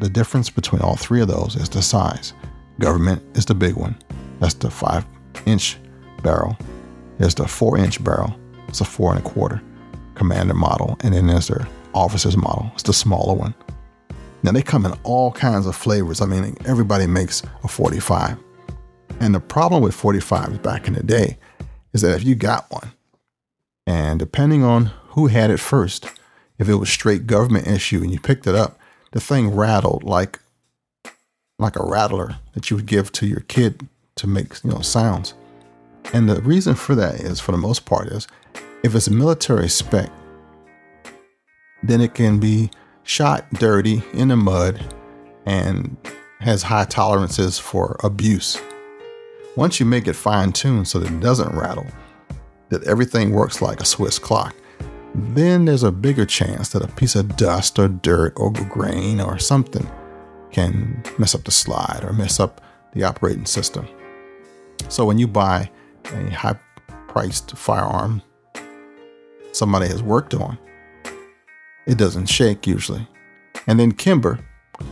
[0.00, 2.32] the difference between all three of those is the size.
[2.80, 3.96] Government is the big one.
[4.40, 5.06] That's the five
[5.46, 5.78] inch
[6.22, 6.56] barrel.
[7.18, 8.34] There's the four inch barrel.
[8.68, 9.62] It's a four and a quarter
[10.14, 10.96] commander model.
[11.00, 12.70] And then there's their officer's model.
[12.74, 13.54] It's the smaller one.
[14.44, 16.20] Now they come in all kinds of flavors.
[16.20, 18.36] I mean, everybody makes a 45.
[19.18, 21.38] And the problem with 45s back in the day
[21.94, 22.92] is that if you got one,
[23.86, 26.10] and depending on who had it first,
[26.58, 28.78] if it was straight government issue and you picked it up,
[29.12, 30.38] the thing rattled like
[31.58, 35.32] like a rattler that you would give to your kid to make you know sounds.
[36.12, 38.28] And the reason for that is, for the most part, is
[38.82, 40.10] if it's a military spec,
[41.82, 42.70] then it can be
[43.04, 44.94] shot dirty in the mud
[45.46, 45.96] and
[46.40, 48.60] has high tolerances for abuse.
[49.56, 51.86] Once you make it fine tuned so that it doesn't rattle,
[52.70, 54.54] that everything works like a Swiss clock,
[55.14, 59.38] then there's a bigger chance that a piece of dust or dirt or grain or
[59.38, 59.88] something
[60.50, 62.60] can mess up the slide or mess up
[62.94, 63.86] the operating system.
[64.88, 65.70] So when you buy
[66.06, 66.58] a high
[67.06, 68.22] priced firearm
[69.52, 70.58] somebody has worked on,
[71.86, 73.06] it doesn't shake usually.
[73.66, 74.38] And then Kimber,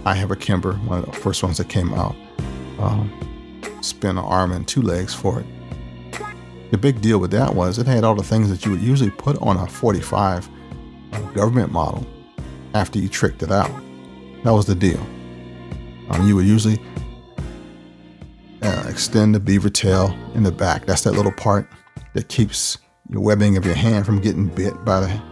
[0.04, 2.14] I have a Kimber, one of the first ones that came out.
[2.78, 3.10] Um,
[3.80, 5.46] spin an arm and two legs for it.
[6.70, 9.10] The big deal with that was it had all the things that you would usually
[9.10, 10.48] put on a 45
[11.12, 12.06] uh, government model
[12.74, 13.70] after you tricked it out.
[14.44, 15.00] That was the deal.
[16.10, 16.80] Um, you would usually
[18.62, 20.86] uh, extend the beaver tail in the back.
[20.86, 21.68] That's that little part
[22.14, 22.78] that keeps
[23.10, 25.22] your webbing of your hand from getting bit by the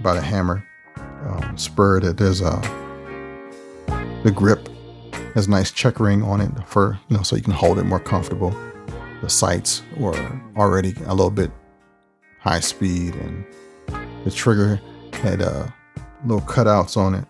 [0.00, 0.66] by the hammer
[1.26, 2.00] um, spur.
[2.00, 2.60] That there's a
[4.24, 4.68] the grip
[5.34, 8.54] has nice checkering on it for you know so you can hold it more comfortable.
[9.20, 10.16] The sights were
[10.56, 11.50] already a little bit
[12.40, 13.44] high speed, and
[14.24, 14.80] the trigger
[15.14, 15.68] had uh,
[16.26, 17.24] little cutouts on it,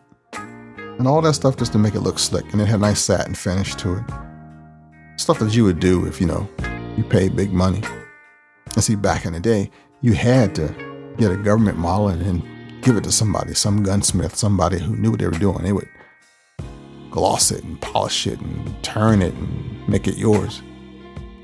[0.98, 2.50] and all that stuff just to make it look slick.
[2.52, 4.04] And it had a nice satin finish to it.
[5.16, 6.48] Stuff that you would do if you know
[6.96, 7.82] you paid big money.
[8.74, 9.70] And see, back in the day,
[10.00, 10.74] you had to
[11.18, 12.42] get a government model and, and
[12.82, 15.62] give it to somebody, some gunsmith, somebody who knew what they were doing.
[15.62, 15.88] They would
[17.10, 20.60] gloss it and polish it and turn it and make it yours.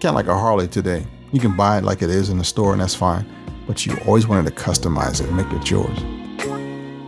[0.01, 1.07] Kind of like a Harley today.
[1.33, 3.27] You can buy it like it is in the store and that's fine,
[3.67, 5.99] but you always wanted to customize it and make it yours.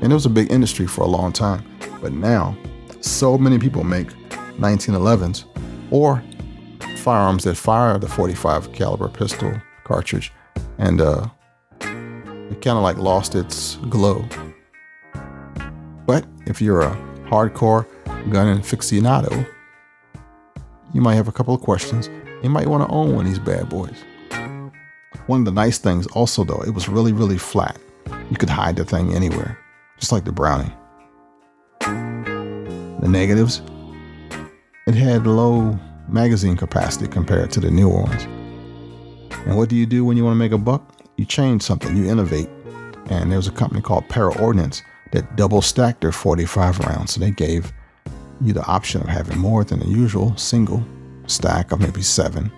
[0.03, 1.65] And it was a big industry for a long time.
[2.01, 2.57] But now,
[3.01, 4.09] so many people make
[4.59, 5.45] 1911s
[5.91, 6.23] or
[6.99, 9.53] firearms that fire the 45 caliber pistol
[9.85, 10.33] cartridge,
[10.79, 11.27] and uh,
[12.61, 14.25] kind of like lost its glow.
[16.07, 16.97] But if you're a
[17.27, 17.87] hardcore
[18.31, 19.47] gun aficionado,
[20.93, 22.09] you might have a couple of questions.
[22.43, 24.05] You might want to own one of these bad boys.
[25.27, 27.79] One of the nice things, also though, it was really, really flat.
[28.31, 29.59] You could hide the thing anywhere,
[29.99, 30.73] just like the Browning.
[31.81, 33.63] The negatives,
[34.87, 38.25] it had low magazine capacity compared to the newer ones.
[39.47, 41.00] And what do you do when you want to make a buck?
[41.21, 42.49] You change something, you innovate.
[43.11, 47.13] And there was a company called Para Ordnance that double stacked their 45 rounds.
[47.13, 47.75] So they gave
[48.41, 50.83] you the option of having more than the usual single
[51.27, 52.51] stack of maybe seven,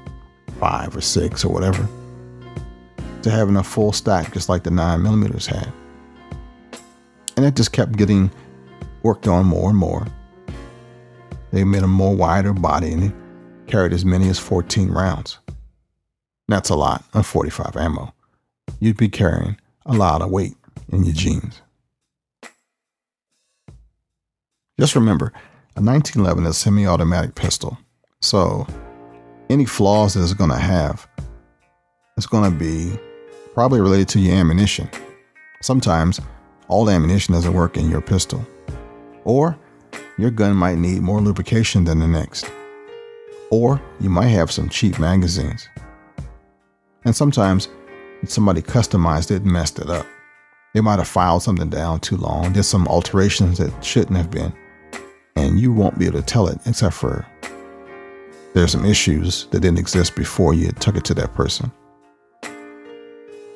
[0.61, 1.89] five, or six, or whatever,
[3.23, 5.73] to having a full stack just like the 9 millimeters had.
[7.37, 8.31] And it just kept getting
[9.03, 10.07] worked on more and more.
[11.51, 13.13] They made a more wider body and it
[13.67, 15.41] carried as many as 14 rounds.
[16.47, 18.15] That's a lot of 45 ammo.
[18.83, 20.57] You'd be carrying a lot of weight
[20.89, 21.41] in your mm-hmm.
[21.41, 21.63] jeans.
[24.77, 25.27] Just remember,
[25.77, 27.79] a 1911 is a semi automatic pistol.
[28.23, 28.67] So,
[29.49, 31.07] any flaws that it's going to have,
[32.17, 32.99] it's going to be
[33.55, 34.91] probably related to your ammunition.
[35.61, 36.21] Sometimes
[36.67, 38.45] all the ammunition doesn't work in your pistol.
[39.23, 39.57] Or
[40.19, 42.51] your gun might need more lubrication than the next.
[43.49, 45.69] Or you might have some cheap magazines.
[47.05, 47.69] And sometimes
[48.27, 50.07] somebody customized it and messed it up.
[50.75, 54.53] They might have filed something down too long, There's some alterations that shouldn't have been,
[55.37, 57.27] and you won't be able to tell it except for
[58.55, 61.73] there's some issues that didn't exist before you took it to that person.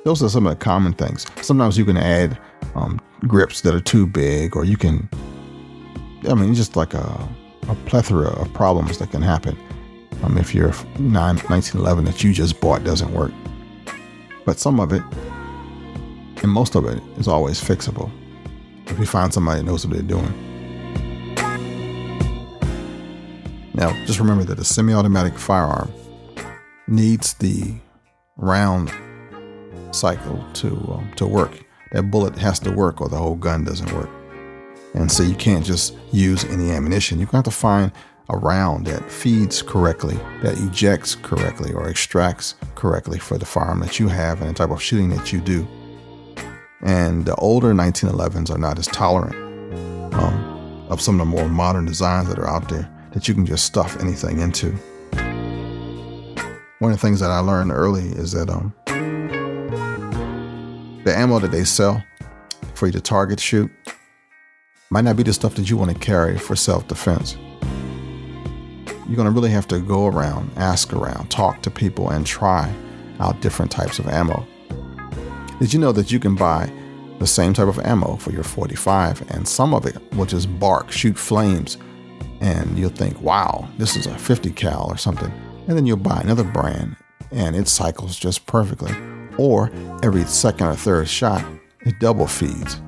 [0.05, 1.27] Those are some of the common things.
[1.43, 2.39] Sometimes you can add
[2.75, 5.09] um, grips that are too big, or you can,
[6.29, 7.29] I mean, just like a,
[7.69, 9.59] a plethora of problems that can happen
[10.23, 13.33] um, if your 1911 that you just bought doesn't work.
[14.47, 15.03] But some of it,
[16.43, 18.11] and most of it, is always fixable
[18.87, 20.33] if you find somebody that knows what they're doing.
[23.75, 25.93] Now, just remember that a semi automatic firearm
[26.87, 27.75] needs the
[28.37, 28.93] round
[29.91, 31.65] cycle to, um, to work.
[31.93, 34.11] That bullet has to work or the whole gun doesn't work.
[34.95, 37.19] And so you can't just use any ammunition.
[37.19, 37.93] You're going to have to find
[38.29, 44.01] a round that feeds correctly, that ejects correctly, or extracts correctly for the firearm that
[44.01, 45.67] you have and the type of shooting that you do.
[46.83, 49.35] And the older 1911s are not as tolerant
[50.15, 53.47] um, of some of the more modern designs that are out there that you can
[53.47, 54.73] just stuff anything into.
[56.79, 58.75] One of the things that I learned early is that um,
[61.05, 62.03] the ammo that they sell
[62.75, 63.71] for you to target shoot
[64.91, 67.37] might not be the stuff that you want to carry for self defense
[69.07, 72.73] you're going to really have to go around, ask around, talk to people, and try
[73.21, 74.47] out different types of ammo.
[75.61, 76.71] Did you know that you can buy
[77.19, 80.93] the same type of ammo for your 45 and some of it will just bark,
[80.93, 81.79] shoot flames,
[82.41, 85.33] and you'll think, wow, this is a 50 cal or something.
[85.67, 86.97] And then you'll buy another brand
[87.31, 88.95] and it cycles just perfectly.
[89.39, 89.71] Or
[90.03, 91.45] every second or third shot,
[91.81, 92.81] it double feeds.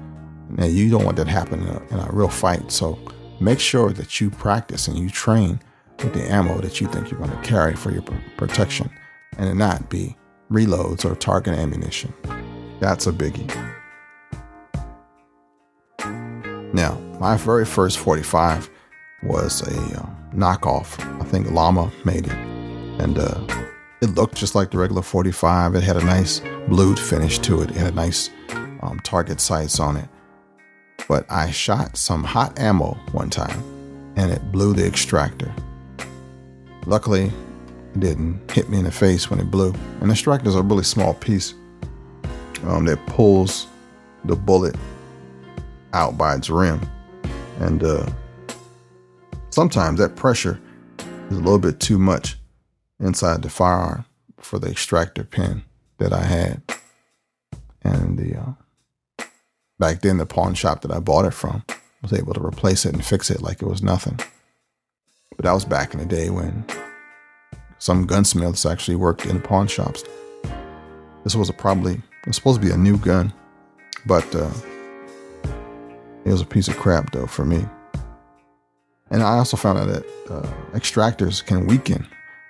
[0.50, 2.70] Now, you don't want that to happen in a, in a real fight.
[2.70, 2.98] So
[3.40, 5.60] make sure that you practice and you train
[6.02, 8.02] with the ammo that you think you're going to carry for your
[8.36, 8.90] protection
[9.36, 10.16] and not be
[10.50, 12.12] reloads or target ammunition.
[12.80, 13.48] That's a biggie.
[16.72, 18.70] Now, my very first 45
[19.22, 20.98] was a uh, knockoff.
[21.20, 22.36] I think Llama made it.
[23.00, 23.40] And uh,
[24.00, 25.74] it looked just like the regular 45.
[25.74, 28.30] It had a nice blued finish to it, it had a nice
[28.82, 30.08] um, target sights on it.
[31.08, 33.62] But I shot some hot ammo one time
[34.16, 35.52] and it blew the extractor.
[36.88, 39.74] Luckily, it didn't hit me in the face when it blew.
[40.00, 41.52] And the is a really small piece
[42.64, 43.66] um, that pulls
[44.24, 44.74] the bullet
[45.92, 46.80] out by its rim.
[47.60, 48.06] And uh,
[49.50, 50.58] sometimes that pressure
[51.30, 52.38] is a little bit too much
[52.98, 54.06] inside the firearm
[54.38, 55.64] for the extractor pin
[55.98, 56.62] that I had.
[57.82, 59.24] And the uh,
[59.78, 61.64] back then, the pawn shop that I bought it from
[62.00, 64.18] was able to replace it and fix it like it was nothing.
[65.38, 66.64] But that was back in the day when
[67.78, 70.02] some gunsmiths actually worked in pawn shops.
[71.22, 73.32] This was a probably was supposed to be a new gun,
[74.04, 74.50] but uh,
[76.24, 77.64] it was a piece of crap though for me.
[79.10, 82.06] And I also found out that uh, extractors can weaken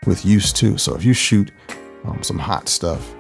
[0.07, 0.79] with use too.
[0.79, 1.53] So if you shoot
[2.05, 3.15] um, some hot stuff,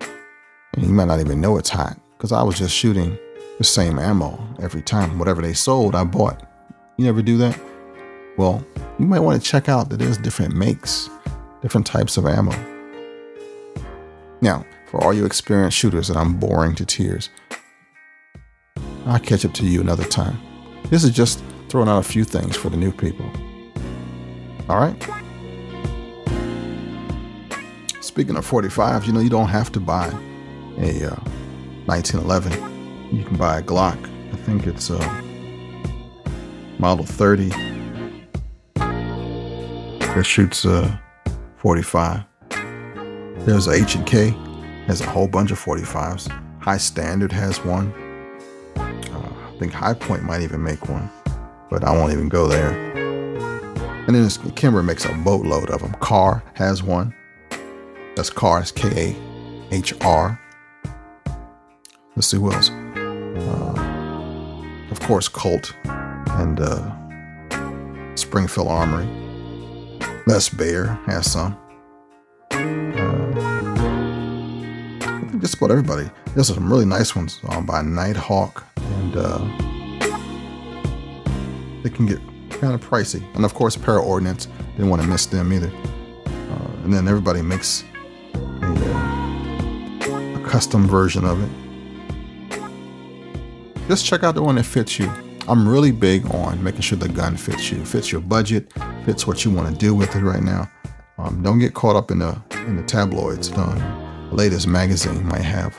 [0.00, 3.18] and you might not even know it's hot, because I was just shooting
[3.58, 5.18] the same ammo every time.
[5.18, 6.48] Whatever they sold, I bought.
[6.96, 7.60] You never do that?
[8.40, 8.64] Well,
[8.98, 11.10] you might want to check out that there's different makes,
[11.60, 12.52] different types of ammo.
[14.40, 17.28] Now, for all you experienced shooters that I'm boring to tears,
[19.04, 20.38] I'll catch up to you another time.
[20.88, 23.30] This is just throwing out a few things for the new people.
[24.70, 24.96] All right?
[28.00, 30.06] Speaking of 45s, you know, you don't have to buy
[30.78, 31.20] a uh,
[31.84, 33.14] 1911.
[33.14, 34.02] You can buy a Glock.
[34.32, 35.22] I think it's a uh,
[36.78, 37.69] Model 30
[40.14, 40.98] that shoots a uh,
[41.58, 42.24] 45.
[43.46, 44.30] There's a H&K,
[44.86, 46.28] has a whole bunch of 45s.
[46.60, 47.92] High Standard has one.
[48.76, 51.08] Uh, I think Hi-Point might even make one,
[51.70, 52.70] but I won't even go there.
[54.06, 55.94] And then Kimber makes a boatload of them.
[56.00, 57.14] Kahr has one.
[58.16, 59.14] That's Kahr, K
[59.70, 60.40] A H R.
[62.16, 62.70] Let's see who else.
[62.70, 63.74] Uh,
[64.90, 69.29] of course, Colt and uh, Springfield Armory.
[70.26, 71.56] Les Baer has some.
[72.52, 72.58] Uh,
[75.38, 76.10] just about everybody.
[76.34, 79.38] There's some really nice ones um, by Nighthawk, and uh,
[81.82, 83.22] they can get kind of pricey.
[83.34, 84.46] And of course, Para Ordnance.
[84.72, 85.70] Didn't want to miss them either.
[86.26, 87.84] Uh, and then everybody makes
[88.34, 88.66] a,
[90.36, 91.50] a custom version of it.
[93.88, 95.10] Just check out the one that fits you.
[95.48, 98.72] I'm really big on making sure the gun fits you, fits your budget,
[99.04, 100.70] fits what you want to do with it right now.
[101.18, 103.50] Um, don't get caught up in the in the tabloids.
[103.50, 105.78] The latest magazine might have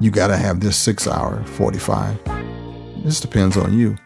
[0.00, 2.18] you got to have this Sig Sauer 45.
[3.04, 3.96] This depends on you.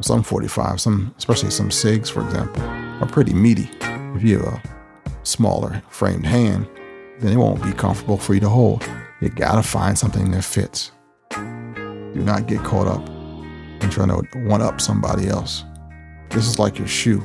[0.00, 3.70] Some 45, some especially some SIGs, for example, are pretty meaty.
[3.80, 4.62] If you have a
[5.22, 6.68] smaller framed hand,
[7.20, 8.88] then it won't be comfortable for you to hold.
[9.20, 10.90] You gotta find something that fits.
[11.30, 13.08] Do not get caught up
[13.82, 15.64] in trying to one up somebody else.
[16.30, 17.24] This is like your shoe.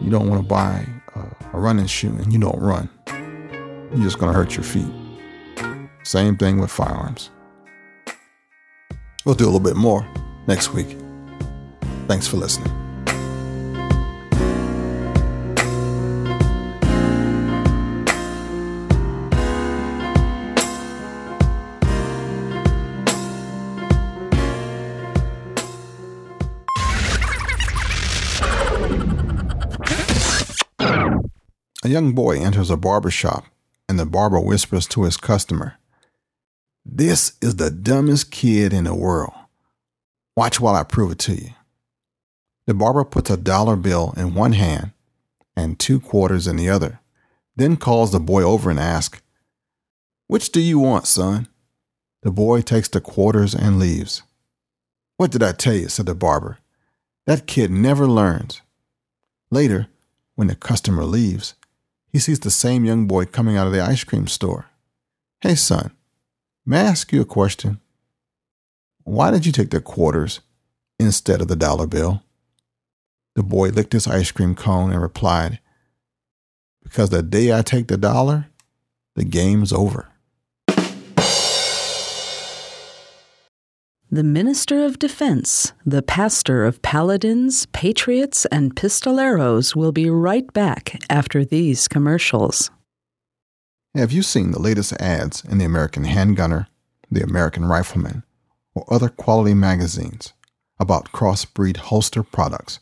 [0.00, 2.88] You don't want to buy a, running shoe and you don't run.
[3.06, 4.92] You're just going to hurt your feet.
[6.04, 7.30] Same thing with firearms.
[9.24, 10.06] We'll do a little bit more
[10.46, 10.96] next week.
[12.06, 12.85] Thanks for listening.
[31.86, 33.44] A young boy enters a barber shop,
[33.88, 35.74] and the barber whispers to his customer,
[36.84, 39.32] This is the dumbest kid in the world.
[40.36, 41.50] Watch while I prove it to you.
[42.66, 44.94] The barber puts a dollar bill in one hand
[45.54, 46.98] and two quarters in the other,
[47.54, 49.22] then calls the boy over and asks,
[50.26, 51.46] Which do you want, son?
[52.24, 54.24] The boy takes the quarters and leaves.
[55.18, 55.88] What did I tell you?
[55.88, 56.58] said the barber.
[57.26, 58.60] That kid never learns.
[59.52, 59.86] Later,
[60.34, 61.54] when the customer leaves,
[62.16, 64.64] he sees the same young boy coming out of the ice cream store.
[65.42, 65.90] Hey, son,
[66.64, 67.78] may I ask you a question?
[69.04, 70.40] Why did you take the quarters
[70.98, 72.22] instead of the dollar bill?
[73.34, 75.60] The boy licked his ice cream cone and replied,
[76.82, 78.46] Because the day I take the dollar,
[79.14, 80.08] the game's over.
[84.08, 91.02] The Minister of Defense, the pastor of paladins, patriots, and pistoleros will be right back
[91.10, 92.70] after these commercials.
[93.96, 96.68] Have you seen the latest ads in the American Handgunner,
[97.10, 98.22] the American Rifleman,
[98.76, 100.32] or other quality magazines
[100.78, 102.78] about crossbreed holster products?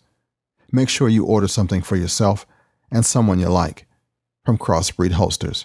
[0.72, 2.44] Make sure you order something for yourself
[2.90, 3.86] and someone you like
[4.44, 5.64] from Crossbreed Holsters,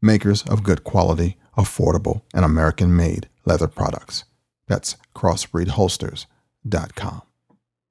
[0.00, 4.24] makers of good quality, affordable, and American made leather products.
[4.66, 7.22] That's crossbreedholsters.com.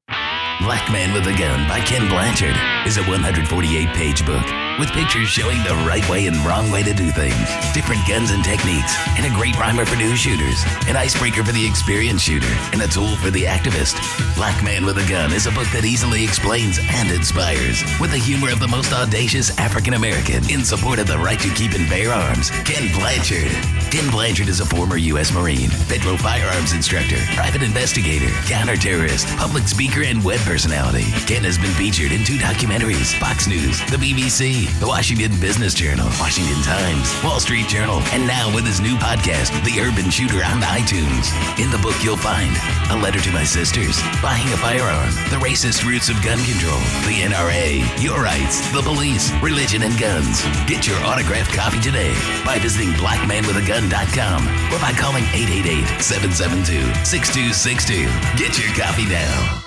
[0.07, 2.55] Black Man with a Gun by Kenn Blanchard
[2.87, 6.93] is a 148 page book with pictures showing the right way and wrong way to
[6.93, 11.43] do things, different guns and techniques, and a great primer for new shooters, an icebreaker
[11.43, 13.95] for the experienced shooter, and a tool for the activist.
[14.35, 18.17] Black Man with a Gun is a book that easily explains and inspires with the
[18.17, 21.89] humor of the most audacious African American in support of the right to keep and
[21.89, 23.51] bear arms, Kenn Blanchard.
[23.91, 25.33] Kenn Blanchard is a former U.S.
[25.33, 31.05] Marine, federal firearms instructor, private investigator, counterterrorist, public speaker, and web personality.
[31.27, 36.05] Kenn has been featured in two documentaries Fox News, the BBC, the Washington Business Journal,
[36.19, 40.61] Washington Times, Wall Street Journal, and now with his new podcast, The Urban Shooter on
[40.61, 41.31] iTunes.
[41.61, 42.51] In the book, you'll find
[42.91, 47.23] A Letter to My Sisters, Buying a Firearm, The Racist Roots of Gun Control, the
[47.25, 50.43] NRA, Your Rights, the Police, Religion, and Guns.
[50.67, 52.13] Get your autographed copy today
[52.45, 54.41] by visiting blackmanwithagun.com
[54.73, 58.05] or by calling 888 772 6262.
[58.37, 59.61] Get your copy now.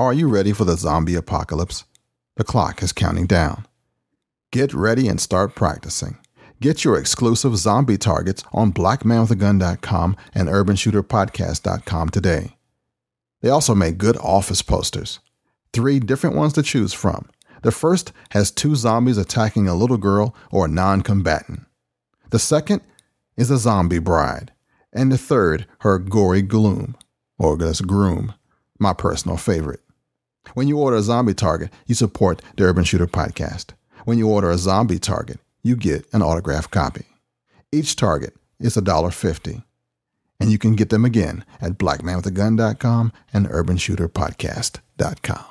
[0.00, 1.84] Are you ready for the zombie apocalypse?
[2.38, 3.66] The clock is counting down.
[4.52, 6.18] Get ready and start practicing.
[6.60, 12.56] Get your exclusive zombie targets on blackmanwithagun.com and urbanshooterpodcast.com today.
[13.40, 15.18] They also make good office posters.
[15.72, 17.28] Three different ones to choose from.
[17.62, 21.66] The first has two zombies attacking a little girl or a non combatant.
[22.30, 22.82] The second
[23.36, 24.52] is a zombie bride.
[24.92, 26.96] And the third, her gory gloom,
[27.36, 28.34] or this groom,
[28.78, 29.80] my personal favorite.
[30.54, 33.70] When you order a zombie target, you support the Urban Shooter Podcast.
[34.04, 37.04] When you order a zombie target, you get an autographed copy.
[37.72, 39.62] Each target is $1.50.
[40.40, 45.44] And you can get them again at blackmanwithagun.com and urbanshooterpodcast.com.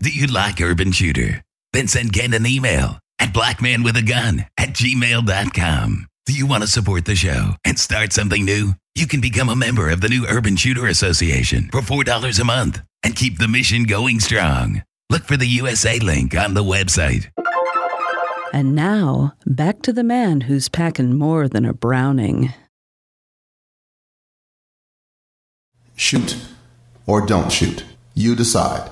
[0.00, 1.42] Do you like Urban Shooter?
[1.72, 6.06] Then send Kenn an email at blackmanwithagun at gmail.com.
[6.26, 8.74] Do you want to support the show and start something new?
[8.94, 12.82] You can become a member of the new Urban Shooter Association for $4 a month
[13.02, 14.82] and keep the mission going strong.
[15.08, 17.28] Look for the USA link on the website.
[18.52, 22.52] And now, back to the man who's packing more than a Browning.
[25.96, 26.36] Shoot
[27.06, 27.84] or don't shoot.
[28.14, 28.90] You decide.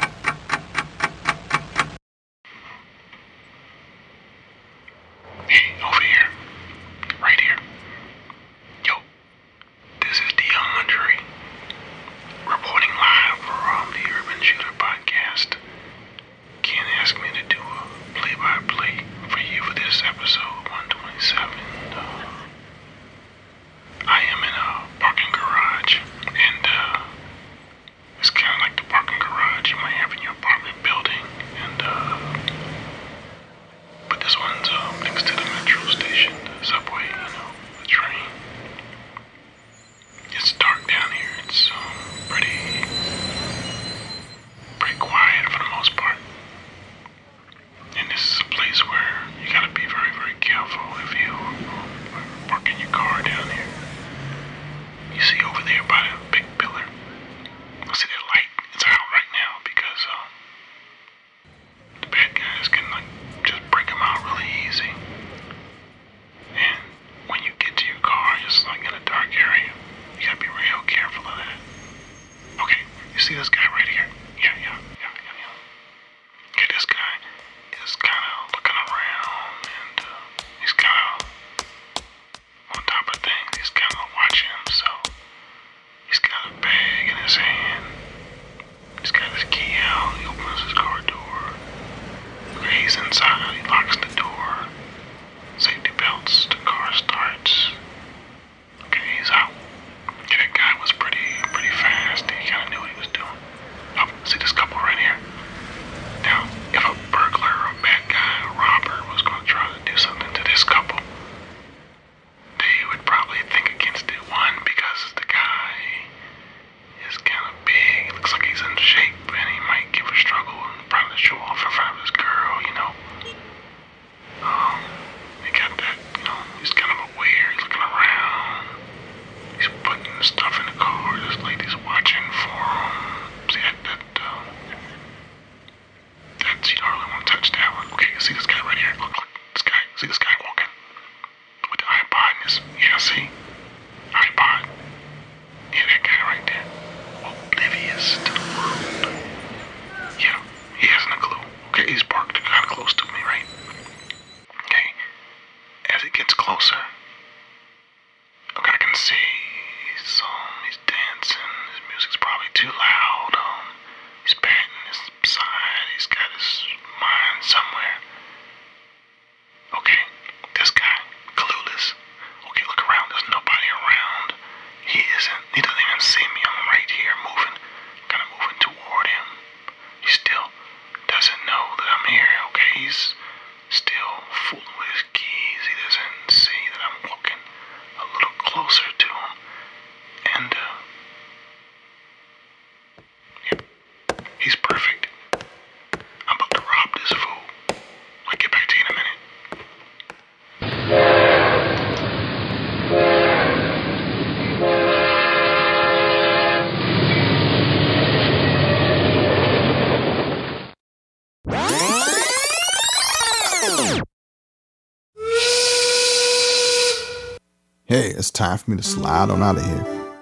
[218.21, 220.13] It's time for me to slide on out of here.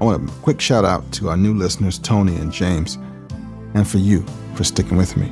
[0.00, 2.96] I want a quick shout out to our new listeners, Tony and James,
[3.74, 5.30] and for you for sticking with me.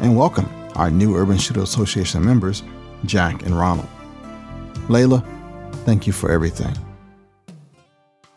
[0.00, 2.64] And welcome our new Urban Shooter Association members,
[3.04, 3.86] Jack and Ronald.
[4.88, 5.24] Layla,
[5.84, 6.76] thank you for everything.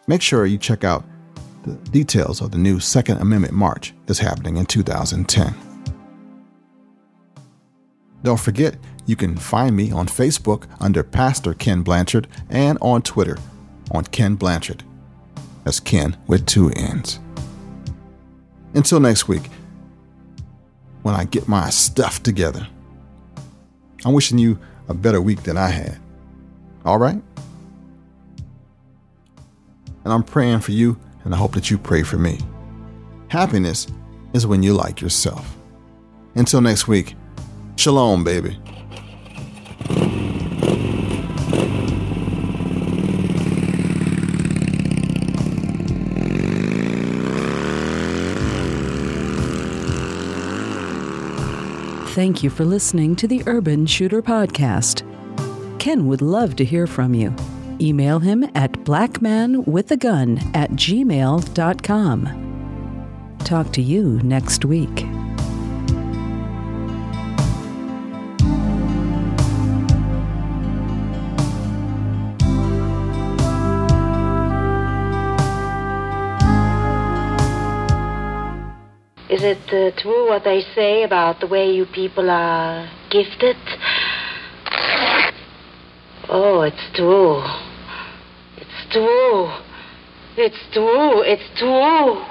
[0.06, 1.04] Make sure you check out
[1.64, 5.56] the details of the new Second Amendment March that's happening in 2010.
[8.24, 13.38] Don't forget, you can find me on Facebook under Pastor Kenn Blanchard and on Twitter
[13.92, 14.84] on Kenn Blanchard.
[15.64, 17.20] That's Kenn with two N's.
[18.74, 19.50] Until next week,
[21.02, 22.68] when I get my stuff together,
[24.06, 26.00] I'm wishing you a better week than I had.
[26.86, 27.22] All right?
[30.04, 32.40] And I'm praying for you, and I hope that you pray for me.
[33.28, 33.88] Happiness
[34.34, 35.56] is when you like yourself.
[36.36, 37.16] Until next week,
[37.82, 38.56] shalom, baby.
[52.14, 55.02] Thank you for listening to the Urban Shooter Podcast.
[55.80, 57.34] Kenn would love to hear from you.
[57.80, 62.28] Email him at blackmanwithagun at gmail.com.
[63.40, 65.08] Talk to you next week.
[79.42, 83.56] Is it uh, true what they say about the way you people are gifted?
[86.30, 87.42] Oh, it's true.
[88.58, 89.50] It's true.
[90.38, 91.24] It's true.
[91.24, 92.24] It's true.